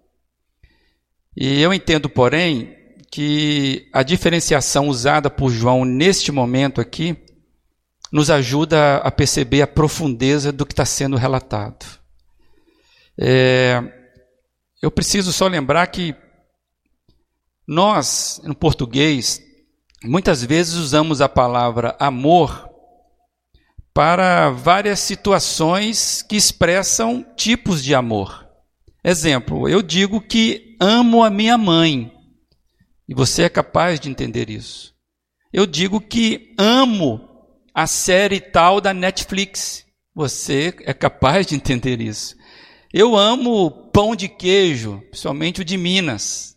E 1.36 1.62
eu 1.62 1.74
entendo, 1.74 2.10
porém, 2.10 2.76
que 3.12 3.88
a 3.94 4.04
diferenciação 4.04 4.88
usada 4.88 5.30
por 5.30 5.52
João 5.52 5.86
neste 5.86 6.32
momento 6.32 6.82
aqui 6.82 7.16
nos 8.12 8.30
ajuda 8.30 8.98
a 8.98 9.12
perceber 9.12 9.62
a 9.62 9.68
profundeza 9.68 10.52
do 10.52 10.66
que 10.66 10.74
está 10.74 10.86
sendo 10.86 11.18
relatado. 11.18 11.86
É, 13.20 13.82
eu 14.82 14.90
preciso 14.90 15.34
só 15.34 15.48
lembrar 15.48 15.88
que 15.88 16.16
nós, 17.68 18.40
no 18.44 18.56
português, 18.56 19.42
muitas 20.04 20.44
vezes 20.44 20.76
usamos 20.76 21.20
a 21.20 21.28
palavra 21.28 21.96
amor 22.00 22.70
para 23.94 24.50
várias 24.50 25.00
situações 25.00 26.22
que 26.22 26.36
expressam 26.36 27.26
tipos 27.36 27.84
de 27.84 27.94
amor. 27.94 28.48
Exemplo, 29.04 29.68
eu 29.68 29.82
digo 29.82 30.22
que 30.22 30.76
amo 30.80 31.24
a 31.24 31.30
minha 31.30 31.58
mãe, 31.58 32.12
e 33.08 33.14
você 33.14 33.44
é 33.44 33.50
capaz 33.50 34.00
de 34.00 34.10
entender 34.10 34.50
isso. 34.50 34.94
Eu 35.52 35.66
digo 35.66 36.02
que 36.02 36.54
amo 36.58 37.22
a 37.74 37.88
série 37.88 38.40
tal 38.42 38.82
da 38.82 38.94
Netflix. 38.94 39.86
Você 40.14 40.76
é 40.82 40.94
capaz 40.94 41.48
de 41.48 41.56
entender 41.56 42.02
isso. 42.02 42.36
Eu 42.94 43.16
amo 43.16 43.90
pão 43.92 44.16
de 44.16 44.28
queijo, 44.28 45.02
principalmente 45.10 45.62
o 45.62 45.66
de 45.66 45.78
Minas. 45.78 46.57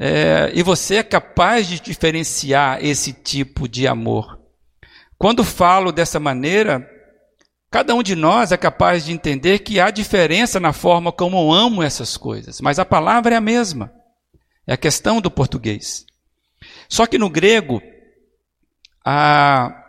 É, 0.00 0.52
e 0.54 0.62
você 0.62 0.96
é 0.96 1.02
capaz 1.02 1.66
de 1.66 1.80
diferenciar 1.80 2.78
esse 2.84 3.12
tipo 3.12 3.68
de 3.68 3.88
amor. 3.88 4.38
Quando 5.18 5.42
falo 5.42 5.90
dessa 5.90 6.20
maneira, 6.20 6.88
cada 7.68 7.92
um 7.96 8.02
de 8.02 8.14
nós 8.14 8.52
é 8.52 8.56
capaz 8.56 9.04
de 9.04 9.12
entender 9.12 9.58
que 9.58 9.80
há 9.80 9.90
diferença 9.90 10.60
na 10.60 10.72
forma 10.72 11.10
como 11.10 11.52
amo 11.52 11.82
essas 11.82 12.16
coisas, 12.16 12.60
mas 12.60 12.78
a 12.78 12.84
palavra 12.84 13.34
é 13.34 13.38
a 13.38 13.40
mesma. 13.40 13.92
É 14.64 14.74
a 14.74 14.76
questão 14.76 15.20
do 15.20 15.30
português. 15.30 16.06
Só 16.88 17.04
que 17.04 17.18
no 17.18 17.28
grego, 17.28 17.82
a, 19.04 19.84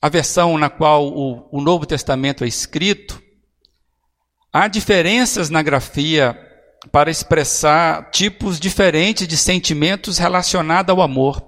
a 0.00 0.08
versão 0.08 0.56
na 0.56 0.70
qual 0.70 1.08
o, 1.08 1.48
o 1.50 1.60
Novo 1.60 1.86
Testamento 1.86 2.44
é 2.44 2.46
escrito, 2.46 3.20
há 4.52 4.68
diferenças 4.68 5.50
na 5.50 5.60
grafia 5.60 6.51
para 6.90 7.10
expressar 7.10 8.10
tipos 8.10 8.58
diferentes 8.58 9.28
de 9.28 9.36
sentimentos 9.36 10.18
relacionados 10.18 10.90
ao 10.90 11.00
amor. 11.00 11.42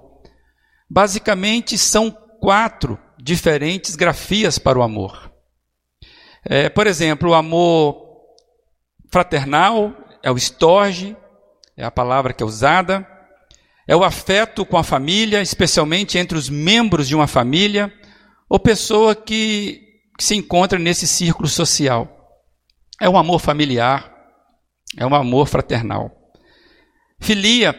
Basicamente, 0.89 1.77
são 1.77 2.11
quatro 2.39 2.97
diferentes 3.17 3.95
grafias 3.95 4.57
para 4.57 4.79
o 4.79 4.83
amor. 4.83 5.31
É, 6.43 6.69
por 6.69 6.87
exemplo, 6.87 7.31
o 7.31 7.33
amor 7.33 8.05
fraternal 9.11 9.93
é 10.21 10.31
o 10.31 10.37
storge, 10.37 11.17
é 11.75 11.83
a 11.83 11.91
palavra 11.91 12.33
que 12.33 12.43
é 12.43 12.45
usada. 12.45 13.05
É 13.87 13.95
o 13.95 14.03
afeto 14.03 14.65
com 14.65 14.77
a 14.77 14.83
família, 14.83 15.41
especialmente 15.41 16.17
entre 16.17 16.37
os 16.37 16.49
membros 16.49 17.07
de 17.07 17.15
uma 17.15 17.27
família 17.27 17.93
ou 18.49 18.59
pessoa 18.59 19.15
que, 19.15 19.79
que 20.17 20.23
se 20.23 20.35
encontra 20.35 20.79
nesse 20.79 21.07
círculo 21.07 21.47
social. 21.47 22.11
É 22.99 23.07
um 23.07 23.17
amor 23.17 23.39
familiar, 23.39 24.14
é 24.97 25.05
um 25.05 25.15
amor 25.15 25.47
fraternal. 25.47 26.11
Filia 27.19 27.75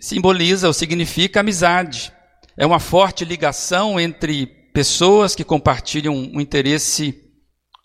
simboliza 0.00 0.66
ou 0.66 0.72
significa 0.72 1.40
amizade. 1.40 2.12
É 2.56 2.66
uma 2.66 2.78
forte 2.78 3.24
ligação 3.24 3.98
entre 3.98 4.46
pessoas 4.72 5.34
que 5.34 5.44
compartilham 5.44 6.14
um 6.14 6.40
interesse 6.40 7.14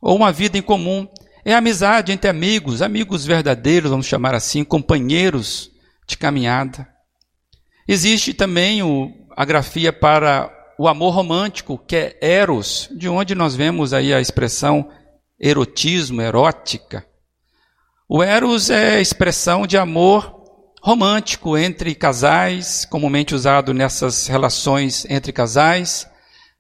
ou 0.02 0.16
uma 0.16 0.32
vida 0.32 0.58
em 0.58 0.62
comum. 0.62 1.08
É 1.46 1.54
amizade 1.54 2.12
entre 2.12 2.30
amigos, 2.30 2.82
amigos 2.82 3.26
verdadeiros, 3.26 3.90
vamos 3.90 4.06
chamar 4.06 4.36
assim, 4.36 4.64
companheiros 4.64 5.72
de 6.08 6.18
caminhada. 6.18 6.88
Existe 7.88 8.34
também 8.34 8.84
o, 8.84 9.10
a 9.36 9.46
grafia 9.46 9.94
para 9.94 10.54
o 10.78 10.88
amor 10.88 11.12
romântico, 11.12 11.78
que 11.78 11.96
é 11.96 12.18
eros, 12.22 12.90
de 12.96 13.08
onde 13.08 13.34
nós 13.34 13.56
vemos 13.56 13.94
aí 13.94 14.14
a 14.14 14.20
expressão 14.20 14.90
erotismo, 15.40 16.22
erótica. 16.22 17.07
O 18.10 18.24
eros 18.24 18.70
é 18.70 18.96
a 18.96 19.02
expressão 19.02 19.68
de 19.68 19.78
amor 19.78 20.34
romântico 20.82 21.58
entre 21.58 21.94
casais, 21.94 22.86
comumente 22.86 23.36
usado 23.36 23.74
nessas 23.74 24.28
relações 24.28 25.06
entre 25.10 25.34
casais. 25.34 26.10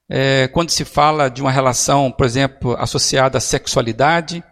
É, 0.09 0.49
quando 0.49 0.71
se 0.71 0.83
fala 0.83 1.29
de 1.29 1.41
uma 1.41 1.49
relação, 1.51 2.11
por 2.11 2.25
exemplo, 2.25 2.75
associada 2.77 3.37
à 3.37 3.41
sexualidade, 3.41 4.43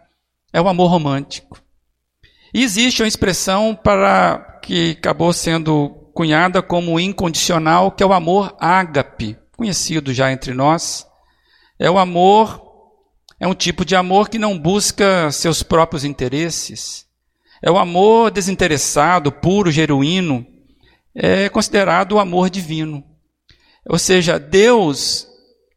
é 0.50 0.58
o 0.58 0.68
amor 0.68 0.88
romântico. 0.90 1.60
E 2.54 2.62
existe 2.62 3.02
uma 3.02 3.08
expressão 3.08 3.74
para 3.74 4.58
que 4.62 4.92
acabou 4.92 5.34
sendo 5.34 5.90
cunhada 6.14 6.62
como 6.62 6.98
incondicional, 6.98 7.90
que 7.90 8.02
é 8.02 8.06
o 8.06 8.14
amor 8.14 8.56
ágape 8.58 9.36
conhecido 9.54 10.14
já 10.14 10.32
entre 10.32 10.54
nós. 10.54 11.06
É 11.78 11.90
o 11.90 11.98
amor, 11.98 12.65
é 13.38 13.46
um 13.46 13.54
tipo 13.54 13.84
de 13.84 13.94
amor 13.94 14.28
que 14.28 14.38
não 14.38 14.58
busca 14.58 15.30
seus 15.30 15.62
próprios 15.62 16.04
interesses. 16.04 17.06
É 17.62 17.70
o 17.70 17.78
amor 17.78 18.30
desinteressado, 18.30 19.30
puro, 19.30 19.70
genuíno. 19.70 20.46
É 21.14 21.48
considerado 21.48 22.12
o 22.12 22.18
amor 22.18 22.48
divino. 22.48 23.04
Ou 23.88 23.98
seja, 23.98 24.38
Deus 24.38 25.28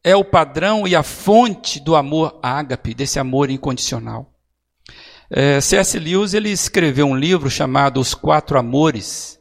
é 0.03 0.15
o 0.15 0.23
padrão 0.23 0.87
e 0.87 0.95
a 0.95 1.03
fonte 1.03 1.79
do 1.79 1.95
amor 1.95 2.39
ágape, 2.41 2.93
desse 2.93 3.19
amor 3.19 3.49
incondicional. 3.49 4.33
É, 5.29 5.61
C.S. 5.61 5.99
Lewis 5.99 6.33
ele 6.33 6.49
escreveu 6.49 7.05
um 7.05 7.15
livro 7.15 7.49
chamado 7.49 7.99
Os 7.99 8.15
Quatro 8.15 8.57
Amores, 8.57 9.37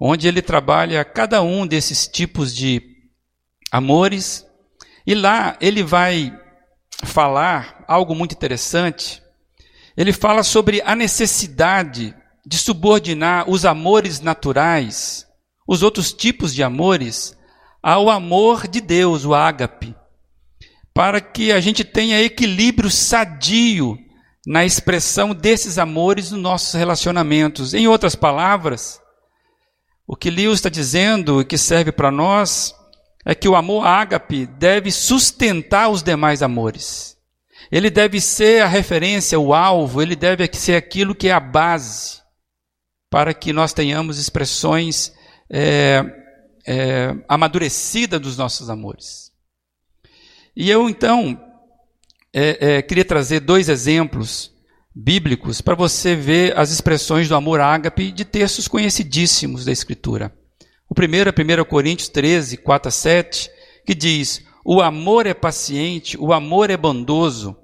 onde 0.00 0.26
ele 0.26 0.40
trabalha 0.40 1.04
cada 1.04 1.42
um 1.42 1.66
desses 1.66 2.06
tipos 2.06 2.54
de 2.54 2.82
Amores. 3.70 4.46
E 5.06 5.14
lá 5.14 5.56
ele 5.60 5.82
vai 5.82 6.32
falar 7.06 7.84
algo 7.86 8.14
muito 8.14 8.34
interessante. 8.34 9.22
Ele 9.96 10.12
fala 10.12 10.42
sobre 10.42 10.82
a 10.82 10.94
necessidade 10.94 12.14
de 12.44 12.58
subordinar 12.58 13.48
os 13.48 13.64
amores 13.64 14.20
naturais, 14.20 15.26
os 15.66 15.82
outros 15.82 16.12
tipos 16.12 16.54
de 16.54 16.62
amores, 16.62 17.36
ao 17.82 18.08
amor 18.08 18.66
de 18.66 18.80
Deus, 18.80 19.24
o 19.24 19.34
ágape, 19.34 19.94
para 20.94 21.20
que 21.20 21.52
a 21.52 21.60
gente 21.60 21.84
tenha 21.84 22.22
equilíbrio 22.22 22.90
sadio 22.90 23.98
na 24.46 24.64
expressão 24.64 25.34
desses 25.34 25.78
amores 25.78 26.30
nos 26.30 26.40
nossos 26.40 26.74
relacionamentos. 26.74 27.74
Em 27.74 27.86
outras 27.86 28.14
palavras, 28.14 29.00
o 30.06 30.16
que 30.16 30.30
Lewis 30.30 30.54
está 30.58 30.68
dizendo 30.68 31.40
e 31.40 31.44
que 31.44 31.56
serve 31.56 31.92
para 31.92 32.10
nós 32.10 32.74
é 33.24 33.34
que 33.34 33.48
o 33.48 33.54
amor 33.54 33.86
ágape 33.86 34.46
deve 34.46 34.90
sustentar 34.90 35.88
os 35.88 36.02
demais 36.02 36.42
amores. 36.42 37.16
Ele 37.70 37.88
deve 37.88 38.20
ser 38.20 38.62
a 38.62 38.66
referência, 38.66 39.38
o 39.38 39.54
alvo, 39.54 40.02
ele 40.02 40.16
deve 40.16 40.48
ser 40.52 40.74
aquilo 40.74 41.14
que 41.14 41.28
é 41.28 41.32
a 41.32 41.40
base 41.40 42.20
para 43.08 43.32
que 43.32 43.52
nós 43.52 43.72
tenhamos 43.72 44.18
expressões 44.18 45.12
é, 45.50 46.04
é, 46.66 47.14
amadurecidas 47.28 48.20
dos 48.20 48.36
nossos 48.36 48.68
amores. 48.68 49.30
E 50.56 50.70
eu 50.70 50.88
então 50.88 51.40
é, 52.32 52.76
é 52.76 52.82
queria 52.82 53.04
trazer 53.04 53.40
dois 53.40 53.68
exemplos 53.68 54.52
bíblicos 54.94 55.60
para 55.60 55.74
você 55.74 56.14
ver 56.14 56.58
as 56.58 56.70
expressões 56.70 57.28
do 57.28 57.34
amor 57.34 57.60
ágape 57.60 58.10
de 58.10 58.24
textos 58.24 58.68
conhecidíssimos 58.68 59.64
da 59.64 59.72
Escritura. 59.72 60.34
O 60.92 60.94
primeiro 60.94 61.30
é 61.30 61.62
1 61.62 61.64
Coríntios 61.64 62.10
13, 62.10 62.58
4 62.58 62.88
a 62.88 62.92
7, 62.92 63.50
que 63.86 63.94
diz: 63.94 64.44
O 64.62 64.82
amor 64.82 65.26
é 65.26 65.32
paciente, 65.32 66.18
o 66.20 66.34
amor 66.34 66.68
é 66.68 66.76
bondoso. 66.76 67.56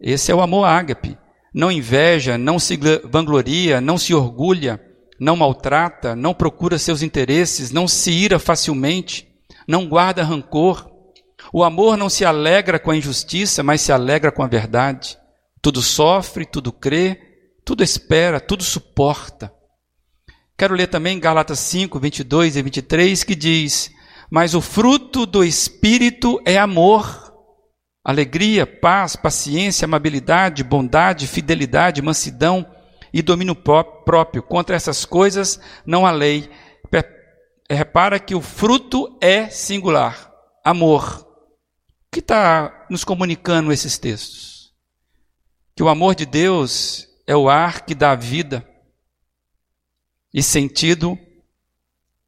Esse 0.00 0.32
é 0.32 0.34
o 0.34 0.40
amor 0.40 0.64
ágape. 0.64 1.18
Não 1.52 1.70
inveja, 1.70 2.38
não 2.38 2.58
se 2.58 2.80
vangloria, 3.04 3.78
não 3.78 3.98
se 3.98 4.14
orgulha, 4.14 4.80
não 5.20 5.36
maltrata, 5.36 6.16
não 6.16 6.32
procura 6.32 6.78
seus 6.78 7.02
interesses, 7.02 7.70
não 7.70 7.86
se 7.86 8.10
ira 8.10 8.38
facilmente, 8.38 9.28
não 9.68 9.86
guarda 9.86 10.24
rancor. 10.24 10.90
O 11.52 11.62
amor 11.62 11.98
não 11.98 12.08
se 12.08 12.24
alegra 12.24 12.78
com 12.78 12.90
a 12.90 12.96
injustiça, 12.96 13.62
mas 13.62 13.82
se 13.82 13.92
alegra 13.92 14.32
com 14.32 14.42
a 14.42 14.48
verdade. 14.48 15.18
Tudo 15.60 15.82
sofre, 15.82 16.46
tudo 16.46 16.72
crê, 16.72 17.20
tudo 17.66 17.84
espera, 17.84 18.40
tudo 18.40 18.64
suporta. 18.64 19.52
Quero 20.58 20.74
ler 20.74 20.86
também 20.86 21.20
Gálatas 21.20 21.58
5, 21.58 22.00
22 22.00 22.56
e 22.56 22.62
23, 22.62 23.24
que 23.24 23.34
diz: 23.34 23.90
Mas 24.30 24.54
o 24.54 24.62
fruto 24.62 25.26
do 25.26 25.44
Espírito 25.44 26.40
é 26.46 26.56
amor, 26.56 27.34
alegria, 28.02 28.66
paz, 28.66 29.16
paciência, 29.16 29.84
amabilidade, 29.84 30.64
bondade, 30.64 31.26
fidelidade, 31.26 32.00
mansidão 32.00 32.66
e 33.12 33.20
domínio 33.20 33.54
próprio. 33.54 34.42
Contra 34.42 34.74
essas 34.74 35.04
coisas 35.04 35.60
não 35.84 36.06
há 36.06 36.10
lei. 36.10 36.48
repara 37.68 38.18
que 38.18 38.34
o 38.34 38.40
fruto 38.40 39.14
é 39.20 39.50
singular, 39.50 40.32
amor. 40.64 41.26
O 42.06 42.10
que 42.10 42.20
está 42.20 42.86
nos 42.88 43.04
comunicando 43.04 43.70
esses 43.70 43.98
textos? 43.98 44.72
Que 45.74 45.82
o 45.82 45.88
amor 45.90 46.14
de 46.14 46.24
Deus 46.24 47.06
é 47.26 47.36
o 47.36 47.50
ar 47.50 47.84
que 47.84 47.94
dá 47.94 48.14
vida 48.14 48.66
e 50.36 50.42
sentido 50.42 51.18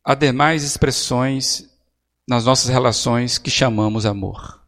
a 0.02 0.14
demais 0.14 0.64
expressões 0.64 1.68
nas 2.26 2.46
nossas 2.46 2.70
relações 2.70 3.36
que 3.36 3.50
chamamos 3.50 4.06
amor. 4.06 4.62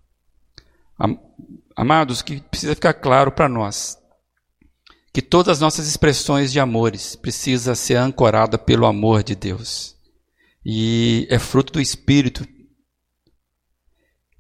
Amados, 1.75 2.21
que 2.21 2.43
precisa 2.43 2.75
ficar 2.75 2.93
claro 2.93 3.33
para 3.33 3.49
nós 3.49 3.99
que 5.11 5.23
todas 5.23 5.57
as 5.57 5.61
nossas 5.61 5.89
expressões 5.89 6.53
de 6.53 6.61
amores 6.61 7.17
precisa 7.17 7.75
ser 7.75 7.97
ancorada 7.97 8.59
pelo 8.59 8.85
amor 8.85 9.23
de 9.23 9.35
Deus. 9.35 9.97
E 10.63 11.27
é 11.31 11.39
fruto 11.39 11.73
do 11.73 11.81
Espírito 11.81 12.47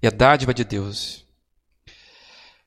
e 0.03 0.07
a 0.07 0.11
dádiva 0.11 0.53
de 0.53 0.63
Deus. 0.63 1.27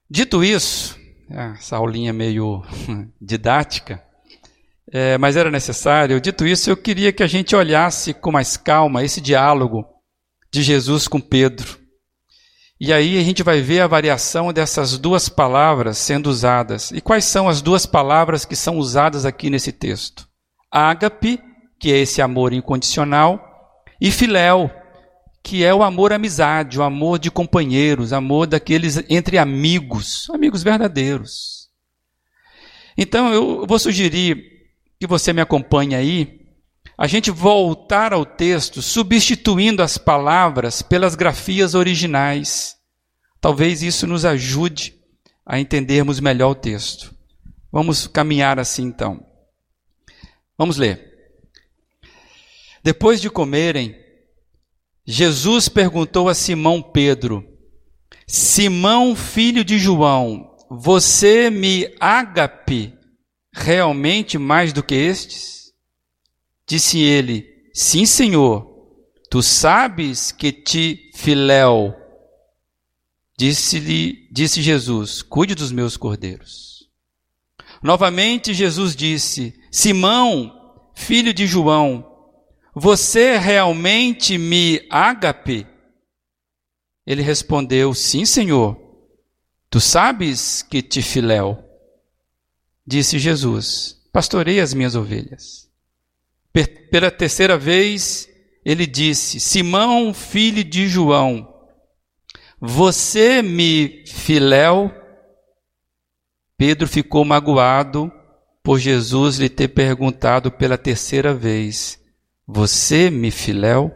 Dito 0.10 0.44
isso, 0.44 1.00
é, 1.30 1.52
essa 1.52 1.78
aulinha 1.78 2.12
meio 2.12 2.64
didática, 3.22 4.04
é, 4.94 5.18
mas 5.18 5.36
era 5.36 5.50
necessário. 5.50 6.22
Dito 6.22 6.46
isso, 6.46 6.70
eu 6.70 6.78
queria 6.78 7.12
que 7.12 7.24
a 7.24 7.28
gente 7.28 7.56
olhasse 7.56 8.14
com 8.14 8.32
mais 8.32 8.56
calma 8.56 9.04
esse 9.04 9.20
diálogo 9.20 9.84
de 10.54 10.62
Jesus 10.62 11.08
com 11.08 11.20
Pedro. 11.20 11.80
E 12.80 12.94
aí 12.94 13.18
a 13.18 13.24
gente 13.24 13.42
vai 13.42 13.60
ver 13.60 13.80
a 13.80 13.88
variação 13.88 14.54
dessas 14.54 15.00
duas 15.00 15.28
palavras 15.28 15.98
sendo 15.98 16.28
usadas. 16.30 16.92
E 16.92 17.02
quais 17.02 17.26
são 17.26 17.50
as 17.50 17.60
duas 17.60 17.88
palavras 17.88 18.46
que 18.46 18.56
são 18.56 18.78
usadas 18.78 19.26
aqui 19.26 19.50
nesse 19.50 19.72
texto? 19.72 20.28
Ágape, 20.72 21.40
que 21.80 21.92
é 21.92 21.98
esse 21.98 22.22
amor 22.22 22.54
incondicional, 22.54 23.42
e 24.00 24.12
filéu, 24.12 24.70
que 25.42 25.64
é 25.64 25.74
o 25.74 25.82
amor 25.82 26.14
amizade, 26.14 26.78
o 26.78 26.84
amor 26.84 27.18
de 27.18 27.32
companheiros, 27.32 28.14
amor 28.14 28.46
daqueles 28.46 29.04
entre 29.10 29.40
amigos, 29.40 30.30
amigos 30.30 30.62
verdadeiros. 30.62 31.70
Então 32.96 33.34
eu 33.34 33.66
vou 33.66 33.80
sugerir 33.80 34.53
que 35.04 35.08
você 35.08 35.34
me 35.34 35.42
acompanhe 35.42 35.96
aí, 35.96 36.40
a 36.98 37.08
gente 37.08 37.30
voltar 37.30 38.14
ao 38.14 38.26
texto, 38.26 38.82
substituindo 38.82 39.84
as 39.84 39.98
palavras 39.98 40.82
pelas 40.82 41.14
grafias 41.14 41.76
originais. 41.76 42.78
Talvez 43.42 43.84
isso 43.84 44.08
nos 44.08 44.24
ajude 44.24 44.96
a 45.46 45.60
entendermos 45.60 46.22
melhor 46.22 46.52
o 46.52 46.56
texto. 46.56 47.14
Vamos 47.70 48.08
caminhar 48.08 48.60
assim 48.60 48.84
então. 48.84 49.26
Vamos 50.58 50.78
ler. 50.78 51.14
Depois 52.82 53.20
de 53.20 53.30
comerem, 53.30 53.98
Jesus 55.06 55.68
perguntou 55.68 56.30
a 56.30 56.34
Simão 56.34 56.82
Pedro: 56.82 57.46
Simão, 58.26 59.18
filho 59.18 59.66
de 59.66 59.78
João, 59.78 60.56
você 60.70 61.50
me 61.50 61.94
agape 62.00 63.03
realmente 63.54 64.38
mais 64.38 64.74
do 64.74 64.84
que 64.84 64.96
estes? 64.96 65.72
Disse 66.68 67.00
ele: 67.00 67.46
Sim, 67.74 68.06
Senhor. 68.06 68.72
Tu 69.30 69.42
sabes 69.42 70.32
que 70.32 70.52
te 70.52 71.12
filéu 71.16 71.96
Disse-lhe, 73.38 74.28
disse 74.32 74.62
Jesus: 74.62 75.22
Cuide 75.22 75.56
dos 75.56 75.72
meus 75.72 75.98
cordeiros. 75.98 76.88
Novamente 77.82 78.54
Jesus 78.54 78.96
disse: 78.96 79.54
Simão, 79.72 80.82
filho 80.96 81.34
de 81.34 81.48
João, 81.48 82.06
você 82.76 83.38
realmente 83.38 84.38
me 84.38 84.86
agape? 84.90 85.68
Ele 87.06 87.22
respondeu: 87.22 87.94
Sim, 87.94 88.26
Senhor. 88.26 88.80
Tu 89.70 89.80
sabes 89.80 90.62
que 90.62 90.84
te 90.84 91.02
filéu. 91.02 91.63
Disse 92.86 93.18
Jesus: 93.18 94.02
Pastorei 94.12 94.60
as 94.60 94.74
minhas 94.74 94.96
ovelhas. 94.96 95.70
Pela 96.92 97.10
terceira 97.10 97.58
vez, 97.58 98.30
ele 98.64 98.86
disse: 98.86 99.40
Simão, 99.40 100.14
filho 100.14 100.64
de 100.64 100.88
João, 100.88 101.52
você 102.60 103.42
me 103.42 104.06
filéu? 104.06 104.92
Pedro 106.58 106.88
ficou 106.88 107.26
magoado 107.26 108.12
por 108.64 108.80
Jesus 108.80 109.38
lhe 109.38 109.50
ter 109.50 109.68
perguntado 109.70 110.52
pela 110.52 110.78
terceira 110.78 111.34
vez: 111.34 112.00
Você 112.48 113.10
me 113.10 113.32
filéu? 113.32 113.92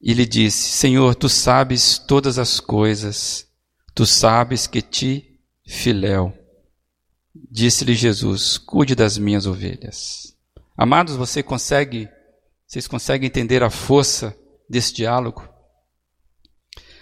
E 0.00 0.12
lhe 0.12 0.26
disse: 0.26 0.70
Senhor, 0.70 1.14
tu 1.14 1.28
sabes 1.28 1.98
todas 1.98 2.38
as 2.38 2.60
coisas, 2.60 3.48
tu 3.94 4.04
sabes 4.04 4.66
que 4.66 4.82
te 4.82 5.40
filéu. 5.66 6.37
Disse-lhe 7.34 7.94
Jesus: 7.94 8.58
Cuide 8.58 8.94
das 8.94 9.18
minhas 9.18 9.46
ovelhas. 9.46 10.36
Amados, 10.76 11.16
você 11.16 11.42
consegue, 11.42 12.08
vocês 12.66 12.86
conseguem 12.86 13.26
entender 13.26 13.62
a 13.62 13.70
força 13.70 14.36
desse 14.68 14.92
diálogo? 14.92 15.48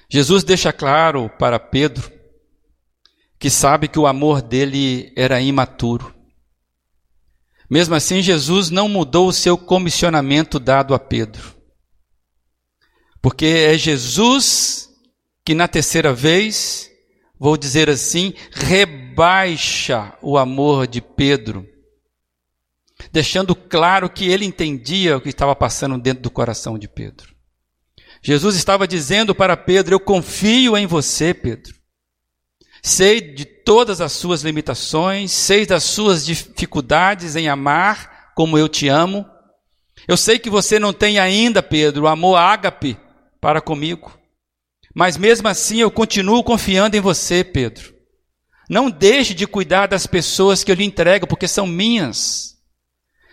Jesus 0.09 0.45
deixa 0.45 0.73
claro 0.73 1.29
para 1.39 1.59
Pedro 1.59 2.12
que 3.39 3.51
sabe 3.51 3.89
que 3.89 3.99
o 3.99 4.07
amor 4.07 4.41
dele 4.41 5.12
era 5.17 5.41
imaturo. 5.41 6.15
Mesmo 7.69 7.95
assim, 7.95 8.23
Jesus 8.23 8.71
não 8.71 8.89
mudou 8.89 9.29
o 9.29 9.33
seu 9.33 9.59
comissionamento 9.59 10.59
dado 10.59 10.95
a 10.95 10.99
Pedro. 10.99 11.55
Porque 13.21 13.45
é 13.45 13.77
Jesus 13.77 14.89
que 15.45 15.55
na 15.55 15.69
terceira 15.69 16.12
vez, 16.12 16.91
vou 17.39 17.57
dizer 17.57 17.91
assim, 17.91 18.33
rebaixa 19.16 20.12
o 20.20 20.37
amor 20.37 20.87
de 20.87 21.00
Pedro, 21.00 21.66
deixando 23.11 23.55
claro 23.55 24.11
que 24.11 24.29
ele 24.29 24.44
entendia 24.44 25.16
o 25.16 25.20
que 25.22 25.31
estava 25.31 25.57
passando 25.57 25.98
dentro 25.98 26.22
do 26.22 26.31
coração 26.31 26.79
de 26.79 26.87
Pedro. 26.87 27.35
Jesus 28.22 28.57
estava 28.57 28.87
dizendo 28.87 29.35
para 29.35 29.57
Pedro: 29.57 29.94
Eu 29.94 30.00
confio 30.00 30.76
em 30.76 30.87
você, 30.87 31.33
Pedro. 31.33 31.74
Sei 32.83 33.20
de 33.20 33.46
todas 33.46 34.02
as 34.02 34.12
suas 34.12 34.42
limitações, 34.42 35.33
sei 35.33 35.64
das 35.64 35.83
suas 35.83 36.24
dificuldades 36.24 37.37
em 37.37 37.48
amar 37.48 38.33
como 38.35 38.59
eu 38.59 38.68
te 38.68 38.87
amo. 38.87 39.24
Eu 40.07 40.16
sei 40.18 40.38
que 40.38 40.50
você 40.50 40.79
não 40.79 40.92
tem 40.92 41.18
ainda, 41.18 41.62
Pedro, 41.62 42.05
o 42.05 42.09
amor 42.09 42.37
ágape 42.37 42.98
para 43.40 43.62
comigo. 43.62 44.16
Mas 44.94 45.16
mesmo 45.16 45.48
assim 45.48 45.79
eu 45.79 45.90
continuo 45.90 46.44
confiando 46.44 46.96
em 46.96 47.00
você, 47.00 47.42
Pedro. 47.42 47.96
Não 48.68 48.90
deixe 48.90 49.35
de 49.35 49.46
cuidar 49.46 49.87
das 49.87 50.07
pessoas 50.07 50.64
que 50.64 50.70
eu 50.70 50.74
lhe 50.74 50.85
entrego, 50.85 51.26
porque 51.26 51.46
são 51.46 51.66
minhas. 51.66 52.57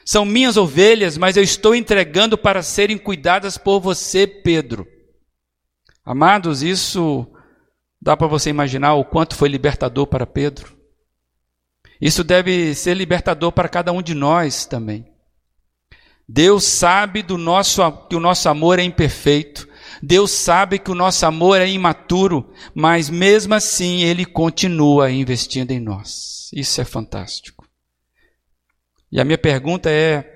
São 0.06 0.26
minhas 0.26 0.58
ovelhas, 0.58 1.18
mas 1.18 1.38
eu 1.38 1.44
estou 1.44 1.74
entregando 1.74 2.38
para 2.38 2.62
serem 2.62 2.98
cuidadas 2.98 3.58
por 3.58 3.80
você, 3.80 4.28
Pedro. 4.28 4.88
Amados, 6.06 6.62
isso 6.62 7.26
dá 8.02 8.18
para 8.18 8.28
você 8.28 8.50
imaginar 8.50 8.96
o 8.96 9.06
quanto 9.06 9.36
foi 9.36 9.48
libertador 9.48 10.06
para 10.06 10.28
Pedro. 10.28 10.78
Isso 12.02 12.24
deve 12.24 12.76
ser 12.76 12.96
libertador 12.96 13.54
para 13.54 13.70
cada 13.70 13.94
um 13.94 14.02
de 14.02 14.14
nós 14.14 14.66
também. 14.66 15.08
Deus 16.28 16.66
sabe 16.66 17.22
do 17.22 17.38
nosso, 17.38 17.82
que 18.10 18.16
o 18.16 18.20
nosso 18.20 18.50
amor 18.50 18.80
é 18.80 18.84
imperfeito. 18.84 19.68
Deus 20.06 20.32
sabe 20.32 20.80
que 20.80 20.92
o 20.92 20.96
nosso 20.96 21.26
amor 21.26 21.62
é 21.62 21.70
imaturo, 21.70 22.52
mas 22.76 23.10
mesmo 23.10 23.54
assim 23.54 24.02
Ele 24.02 24.26
continua 24.26 25.10
investindo 25.10 25.72
em 25.72 25.80
nós. 25.80 26.50
Isso 26.52 26.82
é 26.82 26.84
fantástico. 26.84 27.66
E 29.10 29.22
a 29.22 29.24
minha 29.24 29.38
pergunta 29.38 29.90
é: 29.90 30.30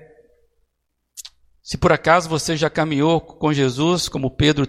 se 1.62 1.76
por 1.76 1.92
acaso 1.92 2.30
você 2.30 2.56
já 2.56 2.70
caminhou 2.70 3.20
com 3.20 3.52
Jesus, 3.52 4.08
como 4.08 4.30
Pedro 4.30 4.66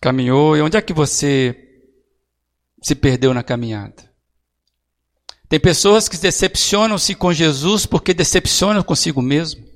caminhou, 0.00 0.56
e 0.56 0.60
onde 0.60 0.76
é 0.76 0.82
que 0.82 0.92
você 0.92 1.56
se 2.82 2.96
perdeu 2.96 3.32
na 3.32 3.44
caminhada? 3.44 4.12
Tem 5.48 5.60
pessoas 5.60 6.08
que 6.08 6.18
decepcionam-se 6.18 7.14
com 7.14 7.32
Jesus 7.32 7.86
porque 7.86 8.12
decepcionam 8.12 8.82
consigo 8.82 9.22
mesmo. 9.22 9.67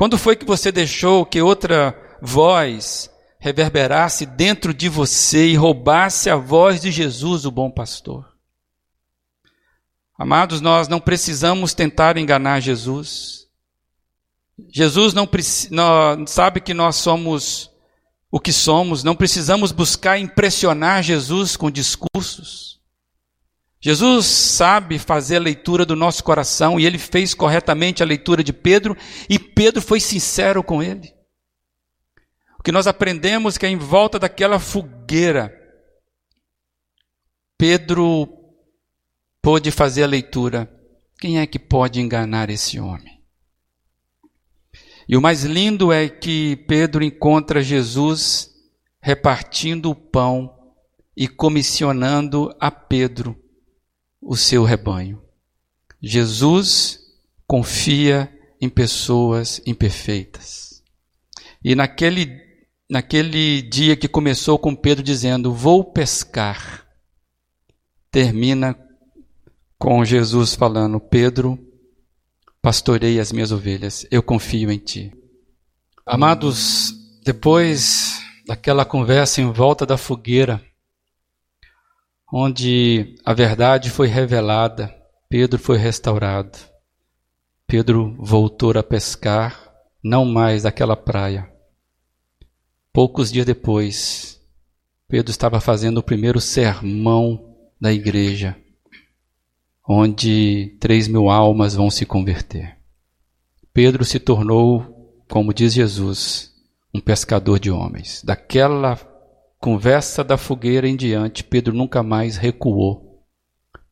Quando 0.00 0.16
foi 0.16 0.34
que 0.34 0.46
você 0.46 0.72
deixou 0.72 1.26
que 1.26 1.42
outra 1.42 1.94
voz 2.22 3.10
reverberasse 3.38 4.24
dentro 4.24 4.72
de 4.72 4.88
você 4.88 5.48
e 5.48 5.56
roubasse 5.56 6.30
a 6.30 6.36
voz 6.36 6.80
de 6.80 6.90
Jesus, 6.90 7.44
o 7.44 7.50
bom 7.50 7.70
pastor? 7.70 8.24
Amados, 10.18 10.62
nós 10.62 10.88
não 10.88 11.00
precisamos 11.00 11.74
tentar 11.74 12.16
enganar 12.16 12.60
Jesus. 12.60 13.46
Jesus 14.72 15.12
não, 15.12 15.28
não 15.70 16.26
sabe 16.26 16.62
que 16.62 16.72
nós 16.72 16.96
somos 16.96 17.70
o 18.30 18.40
que 18.40 18.54
somos, 18.54 19.04
não 19.04 19.14
precisamos 19.14 19.70
buscar 19.70 20.18
impressionar 20.18 21.02
Jesus 21.02 21.58
com 21.58 21.70
discursos. 21.70 22.69
Jesus 23.82 24.26
sabe 24.26 24.98
fazer 24.98 25.36
a 25.36 25.40
leitura 25.40 25.86
do 25.86 25.96
nosso 25.96 26.22
coração 26.22 26.78
e 26.78 26.84
ele 26.84 26.98
fez 26.98 27.32
corretamente 27.32 28.02
a 28.02 28.06
leitura 28.06 28.44
de 28.44 28.52
Pedro 28.52 28.94
e 29.28 29.38
Pedro 29.38 29.80
foi 29.80 29.98
sincero 30.00 30.62
com 30.62 30.82
ele. 30.82 31.14
O 32.58 32.62
que 32.62 32.70
nós 32.70 32.86
aprendemos 32.86 33.56
é 33.56 33.60
que 33.60 33.66
em 33.66 33.78
volta 33.78 34.18
daquela 34.18 34.58
fogueira, 34.58 35.50
Pedro 37.56 38.28
pôde 39.40 39.70
fazer 39.70 40.02
a 40.02 40.06
leitura. 40.06 40.70
Quem 41.18 41.38
é 41.38 41.46
que 41.46 41.58
pode 41.58 42.02
enganar 42.02 42.50
esse 42.50 42.78
homem? 42.78 43.18
E 45.08 45.16
o 45.16 45.22
mais 45.22 45.44
lindo 45.44 45.90
é 45.90 46.06
que 46.06 46.56
Pedro 46.68 47.02
encontra 47.02 47.62
Jesus 47.62 48.50
repartindo 49.00 49.90
o 49.90 49.94
pão 49.94 50.54
e 51.16 51.26
comissionando 51.26 52.54
a 52.60 52.70
Pedro 52.70 53.40
o 54.20 54.36
seu 54.36 54.64
rebanho. 54.64 55.22
Jesus 56.00 57.00
confia 57.46 58.32
em 58.60 58.68
pessoas 58.68 59.60
imperfeitas. 59.66 60.82
E 61.64 61.74
naquele, 61.74 62.40
naquele 62.88 63.62
dia 63.62 63.96
que 63.96 64.08
começou 64.08 64.58
com 64.58 64.74
Pedro 64.74 65.02
dizendo: 65.02 65.52
Vou 65.52 65.84
pescar, 65.84 66.86
termina 68.10 68.78
com 69.78 70.04
Jesus 70.04 70.54
falando: 70.54 71.00
Pedro, 71.00 71.58
pastorei 72.62 73.18
as 73.18 73.32
minhas 73.32 73.52
ovelhas, 73.52 74.06
eu 74.10 74.22
confio 74.22 74.70
em 74.70 74.78
ti. 74.78 75.12
Amados, 76.06 76.94
depois 77.24 78.20
daquela 78.46 78.84
conversa 78.84 79.40
em 79.40 79.52
volta 79.52 79.86
da 79.86 79.96
fogueira, 79.96 80.64
onde 82.32 83.16
a 83.24 83.34
verdade 83.34 83.90
foi 83.90 84.06
revelada, 84.06 84.94
Pedro 85.28 85.58
foi 85.58 85.76
restaurado. 85.76 86.58
Pedro 87.66 88.16
voltou 88.18 88.76
a 88.76 88.82
pescar, 88.82 89.72
não 90.02 90.24
mais 90.24 90.62
daquela 90.64 90.96
praia. 90.96 91.50
Poucos 92.92 93.30
dias 93.30 93.46
depois, 93.46 94.40
Pedro 95.08 95.30
estava 95.30 95.60
fazendo 95.60 95.98
o 95.98 96.02
primeiro 96.02 96.40
sermão 96.40 97.54
da 97.80 97.92
igreja, 97.92 98.56
onde 99.88 100.76
três 100.80 101.06
mil 101.08 101.30
almas 101.30 101.74
vão 101.74 101.90
se 101.90 102.04
converter. 102.04 102.76
Pedro 103.72 104.04
se 104.04 104.18
tornou, 104.18 105.24
como 105.28 105.54
diz 105.54 105.72
Jesus, 105.72 106.52
um 106.92 107.00
pescador 107.00 107.60
de 107.60 107.70
homens. 107.70 108.22
Daquela 108.24 108.96
conversa 109.60 110.24
da 110.24 110.38
fogueira 110.38 110.88
em 110.88 110.96
diante, 110.96 111.44
Pedro 111.44 111.74
nunca 111.74 112.02
mais 112.02 112.36
recuou. 112.36 113.22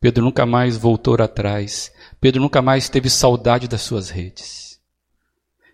Pedro 0.01 0.25
nunca 0.25 0.47
mais 0.47 0.77
voltou 0.77 1.15
atrás. 1.21 1.93
Pedro 2.21 2.41
nunca 2.41 2.63
mais 2.63 2.89
teve 2.89 3.11
saudade 3.11 3.69
das 3.69 3.83
suas 3.83 4.09
redes. 4.09 4.81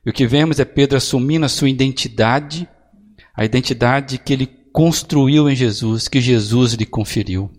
E 0.04 0.10
o 0.10 0.12
que 0.12 0.26
vemos 0.26 0.58
é 0.58 0.64
Pedro 0.64 0.98
assumindo 0.98 1.46
a 1.46 1.48
sua 1.48 1.70
identidade, 1.70 2.68
a 3.34 3.44
identidade 3.44 4.18
que 4.18 4.32
ele 4.32 4.46
construiu 4.72 5.48
em 5.48 5.54
Jesus, 5.54 6.08
que 6.08 6.20
Jesus 6.20 6.72
lhe 6.72 6.84
conferiu. 6.84 7.50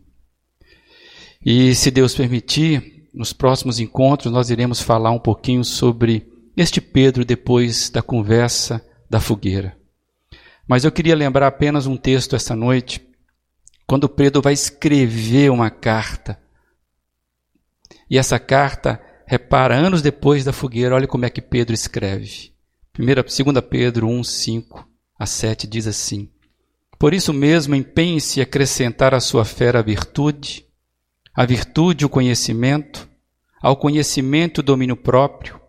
E 1.44 1.74
se 1.74 1.90
Deus 1.90 2.14
permitir, 2.14 3.10
nos 3.14 3.32
próximos 3.32 3.80
encontros 3.80 4.34
nós 4.34 4.50
iremos 4.50 4.82
falar 4.82 5.12
um 5.12 5.20
pouquinho 5.20 5.64
sobre 5.64 6.28
este 6.58 6.82
Pedro 6.82 7.24
depois 7.24 7.90
da 7.90 8.02
conversa 8.02 8.86
da 9.10 9.20
fogueira. 9.20 9.85
Mas 10.68 10.84
eu 10.84 10.92
queria 10.92 11.16
lembrar 11.16 11.48
apenas 11.48 11.86
um 11.86 11.96
texto 11.96 12.36
esta 12.36 12.56
noite, 12.56 13.08
quando 13.86 14.10
Pedro 14.10 14.42
vai 14.42 14.54
escrever 14.54 15.52
uma 15.52 15.70
carta. 15.70 16.40
E 18.10 18.18
essa 18.18 18.40
carta, 18.40 19.02
repara, 19.28 19.76
anos 19.76 20.02
depois 20.02 20.44
da 20.44 20.52
fogueira, 20.52 20.96
olha 20.96 21.08
como 21.08 21.26
é 21.26 21.30
que 21.30 21.42
Pedro 21.42 21.74
escreve. 21.74 22.54
2 22.98 23.66
Pedro 23.70 24.08
1, 24.08 24.24
5 24.24 24.90
a 25.20 25.26
7 25.26 25.68
diz 25.68 25.86
assim: 25.86 26.32
Por 26.98 27.14
isso 27.14 27.34
mesmo, 27.34 27.76
empenhe-se 27.76 28.40
em 28.40 28.44
acrescentar 28.44 29.14
à 29.14 29.20
sua 29.20 29.46
fé 29.46 29.70
a 29.76 29.82
virtude, 29.82 30.66
a 31.34 31.46
virtude 31.46 32.06
o 32.06 32.10
conhecimento, 32.10 33.08
ao 33.62 33.76
conhecimento 33.78 34.60
o 34.60 34.64
domínio 34.64 34.96
próprio, 34.96 35.60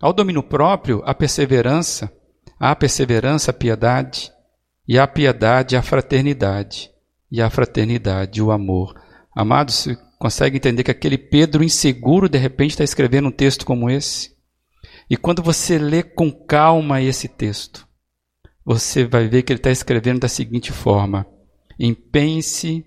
ao 0.00 0.12
domínio 0.12 0.42
próprio 0.42 1.02
a 1.04 1.14
perseverança, 1.14 2.12
à 2.62 2.76
perseverança 2.76 3.50
a 3.50 3.54
piedade, 3.54 4.30
e 4.86 4.96
à 4.96 5.04
piedade 5.04 5.74
a 5.74 5.82
fraternidade, 5.82 6.92
e 7.28 7.42
à 7.42 7.50
fraternidade 7.50 8.40
o 8.40 8.52
amor. 8.52 8.94
Amados, 9.34 9.74
você 9.74 9.98
consegue 10.16 10.58
entender 10.58 10.84
que 10.84 10.90
aquele 10.92 11.18
Pedro 11.18 11.64
inseguro 11.64 12.28
de 12.28 12.38
repente 12.38 12.70
está 12.70 12.84
escrevendo 12.84 13.26
um 13.26 13.32
texto 13.32 13.66
como 13.66 13.90
esse? 13.90 14.36
E 15.10 15.16
quando 15.16 15.42
você 15.42 15.76
lê 15.76 16.04
com 16.04 16.30
calma 16.30 17.02
esse 17.02 17.26
texto, 17.26 17.84
você 18.64 19.04
vai 19.04 19.26
ver 19.26 19.42
que 19.42 19.52
ele 19.52 19.58
está 19.58 19.72
escrevendo 19.72 20.20
da 20.20 20.28
seguinte 20.28 20.70
forma: 20.70 21.26
empenhe-se 21.76 22.86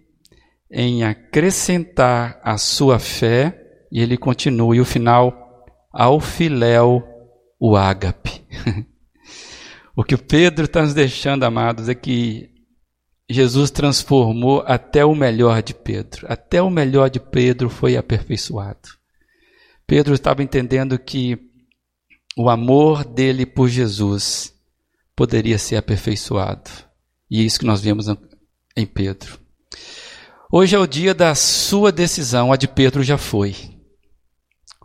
em 0.72 1.04
acrescentar 1.04 2.40
a 2.42 2.58
sua 2.58 2.98
fé, 2.98 3.62
e 3.92 4.02
ele 4.02 4.16
continua, 4.16 4.74
e 4.74 4.80
o 4.80 4.86
final, 4.86 5.66
ao 5.92 6.22
filéu 6.22 7.04
o 7.60 7.76
ágape. 7.76 8.42
O 9.96 10.04
que 10.04 10.18
Pedro 10.18 10.66
está 10.66 10.82
nos 10.82 10.94
deixando, 10.94 11.44
amados, 11.44 11.88
é 11.88 11.96
que 11.96 12.50
Jesus 13.30 13.72
transformou 13.72 14.62
até 14.68 15.06
o 15.06 15.16
melhor 15.16 15.64
de 15.64 15.74
Pedro. 15.74 16.26
Até 16.30 16.62
o 16.62 16.70
melhor 16.70 17.10
de 17.10 17.20
Pedro 17.20 17.70
foi 17.70 17.96
aperfeiçoado. 17.96 18.90
Pedro 19.88 20.14
estava 20.14 20.44
entendendo 20.44 21.00
que 21.00 21.38
o 22.38 22.50
amor 22.50 23.06
dele 23.06 23.46
por 23.46 23.70
Jesus 23.70 24.54
poderia 25.16 25.58
ser 25.58 25.78
aperfeiçoado. 25.78 26.70
E 27.32 27.40
é 27.40 27.44
isso 27.44 27.60
que 27.60 27.66
nós 27.66 27.82
vemos 27.82 28.08
em 28.76 28.86
Pedro. 28.86 29.40
Hoje 30.52 30.76
é 30.76 30.80
o 30.80 30.86
dia 30.88 31.14
da 31.14 31.34
sua 31.34 31.92
decisão, 31.92 32.52
a 32.52 32.58
de 32.58 32.68
Pedro 32.68 33.02
já 33.02 33.18
foi. 33.18 33.56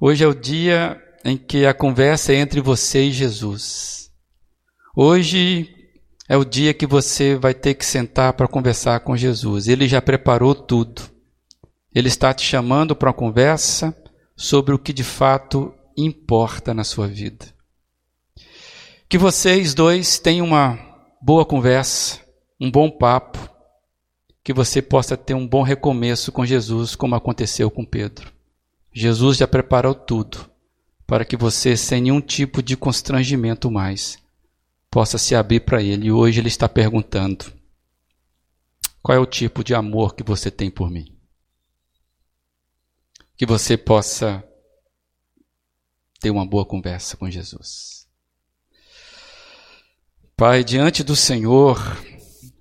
Hoje 0.00 0.24
é 0.24 0.26
o 0.26 0.34
dia 0.34 1.00
em 1.24 1.36
que 1.36 1.66
a 1.66 1.74
conversa 1.74 2.32
é 2.32 2.36
entre 2.36 2.60
você 2.60 3.04
e 3.04 3.12
Jesus. 3.12 4.09
Hoje 4.94 5.72
é 6.29 6.37
o 6.37 6.44
dia 6.44 6.74
que 6.74 6.85
você 6.85 7.37
vai 7.37 7.55
ter 7.55 7.74
que 7.74 7.87
sentar 7.87 8.33
para 8.33 8.48
conversar 8.48 8.98
com 9.00 9.16
Jesus. 9.16 9.68
Ele 9.68 9.87
já 9.87 10.03
preparou 10.03 10.53
tudo. 10.53 11.03
Ele 11.94 12.09
está 12.09 12.35
te 12.35 12.44
chamando 12.44 12.96
para 12.96 13.09
uma 13.09 13.14
conversa 13.14 13.96
sobre 14.37 14.74
o 14.74 14.79
que 14.79 14.92
de 14.92 15.05
fato 15.05 15.72
importa 15.96 16.74
na 16.74 16.83
sua 16.83 17.07
vida. 17.07 17.46
Que 19.09 19.16
vocês 19.16 19.74
dois 19.74 20.18
tenham 20.18 20.46
uma 20.46 20.79
boa 21.22 21.44
conversa, 21.44 22.20
um 22.61 22.70
bom 22.70 22.90
papo, 22.90 23.38
que 24.42 24.53
você 24.53 24.83
possa 24.83 25.16
ter 25.16 25.35
um 25.35 25.46
bom 25.46 25.62
recomeço 25.62 26.33
com 26.33 26.44
Jesus, 26.44 26.96
como 26.96 27.14
aconteceu 27.14 27.70
com 27.70 27.85
Pedro. 27.85 28.33
Jesus 28.92 29.37
já 29.37 29.46
preparou 29.46 29.94
tudo 29.94 30.50
para 31.07 31.24
que 31.24 31.37
você, 31.37 31.76
sem 31.76 32.03
nenhum 32.03 32.20
tipo 32.20 32.62
de 32.62 32.76
constrangimento 32.76 33.70
mais, 33.70 34.19
possa 34.90 35.16
se 35.16 35.35
abrir 35.35 35.61
para 35.61 35.83
Ele. 35.83 36.09
E 36.09 36.12
hoje 36.12 36.40
Ele 36.40 36.48
está 36.48 36.68
perguntando: 36.68 37.53
qual 39.03 39.16
é 39.16 39.20
o 39.20 39.26
tipo 39.26 39.62
de 39.62 39.74
amor 39.74 40.14
que 40.14 40.22
você 40.22 40.50
tem 40.50 40.70
por 40.70 40.90
mim? 40.90 41.16
Que 43.37 43.46
você 43.46 43.76
possa 43.76 44.44
ter 46.20 46.31
uma 46.31 46.44
boa 46.44 46.66
conversa 46.66 47.16
com 47.16 47.31
Jesus. 47.31 48.07
Pai, 50.37 50.62
diante 50.62 51.03
do 51.03 51.16
Senhor 51.16 51.79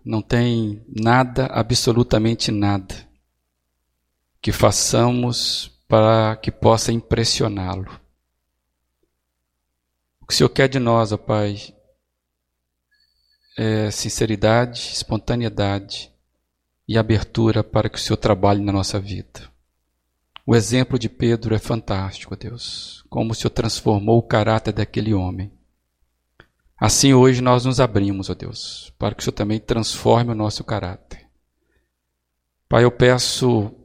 não 0.04 0.22
tem 0.22 0.84
nada, 0.88 1.48
absolutamente 1.48 2.52
nada, 2.52 2.96
que 4.42 4.52
façamos 4.52 5.72
para 5.88 6.38
que 6.38 6.52
possa 6.52 6.92
impressioná-lo. 6.92 7.89
O 10.22 10.26
que 10.26 10.34
o 10.34 10.38
Senhor 10.38 10.50
quer 10.50 10.70
de 10.70 10.80
nós, 10.80 11.12
ó 11.12 11.18
Pai, 11.18 11.74
é, 13.60 13.91
sinceridade, 13.91 14.91
espontaneidade 14.93 16.10
e 16.88 16.98
abertura 16.98 17.62
para 17.62 17.89
que 17.89 17.98
o 17.98 18.02
Senhor 18.02 18.15
trabalhe 18.15 18.63
na 18.63 18.72
nossa 18.72 18.98
vida. 19.02 19.52
O 20.48 20.56
exemplo 20.56 20.98
de 20.98 21.10
Pedro 21.10 21.54
é 21.54 21.60
fantástico, 21.60 22.38
Deus, 22.38 23.04
como 23.10 23.34
o 23.34 23.36
Senhor 23.36 23.50
transformou 23.50 24.17
o 24.17 24.24
caráter 24.24 24.72
daquele 24.72 25.13
homem. 25.13 25.52
Assim 26.80 27.13
hoje 27.13 27.41
nós 27.41 27.65
nos 27.65 27.82
abrimos, 27.82 28.30
ó 28.30 28.34
Deus, 28.34 28.93
para 28.98 29.13
que 29.13 29.19
o 29.19 29.24
Senhor 29.26 29.34
também 29.34 29.60
transforme 29.60 30.32
o 30.32 30.36
nosso 30.36 30.63
caráter. 30.63 31.28
Pai, 32.69 32.86
eu 32.86 32.91
peço 32.91 33.76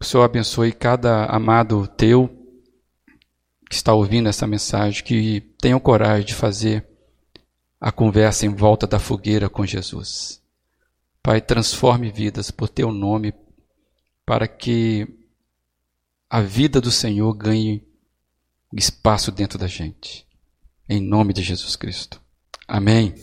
que 0.00 0.06
o 0.06 0.08
Senhor 0.08 0.24
abençoe 0.24 0.72
cada 0.72 1.26
amado 1.26 1.86
teu 1.88 2.26
que 3.68 3.74
está 3.74 3.92
ouvindo 3.92 4.30
essa 4.30 4.46
mensagem, 4.46 5.04
que 5.04 5.42
tenham 5.60 5.78
coragem 5.78 6.24
de 6.24 6.34
fazer 6.34 6.93
a 7.84 7.92
conversa 7.92 8.46
em 8.46 8.48
volta 8.48 8.86
da 8.86 8.98
fogueira 8.98 9.46
com 9.46 9.66
Jesus. 9.66 10.40
Pai, 11.22 11.38
transforme 11.38 12.10
vidas 12.10 12.50
por 12.50 12.66
teu 12.66 12.90
nome, 12.90 13.34
para 14.24 14.48
que 14.48 15.06
a 16.30 16.40
vida 16.40 16.80
do 16.80 16.90
Senhor 16.90 17.30
ganhe 17.34 17.86
espaço 18.72 19.30
dentro 19.30 19.58
da 19.58 19.66
gente. 19.66 20.26
Em 20.88 20.98
nome 20.98 21.34
de 21.34 21.42
Jesus 21.42 21.76
Cristo. 21.76 22.18
Amém. 22.66 23.14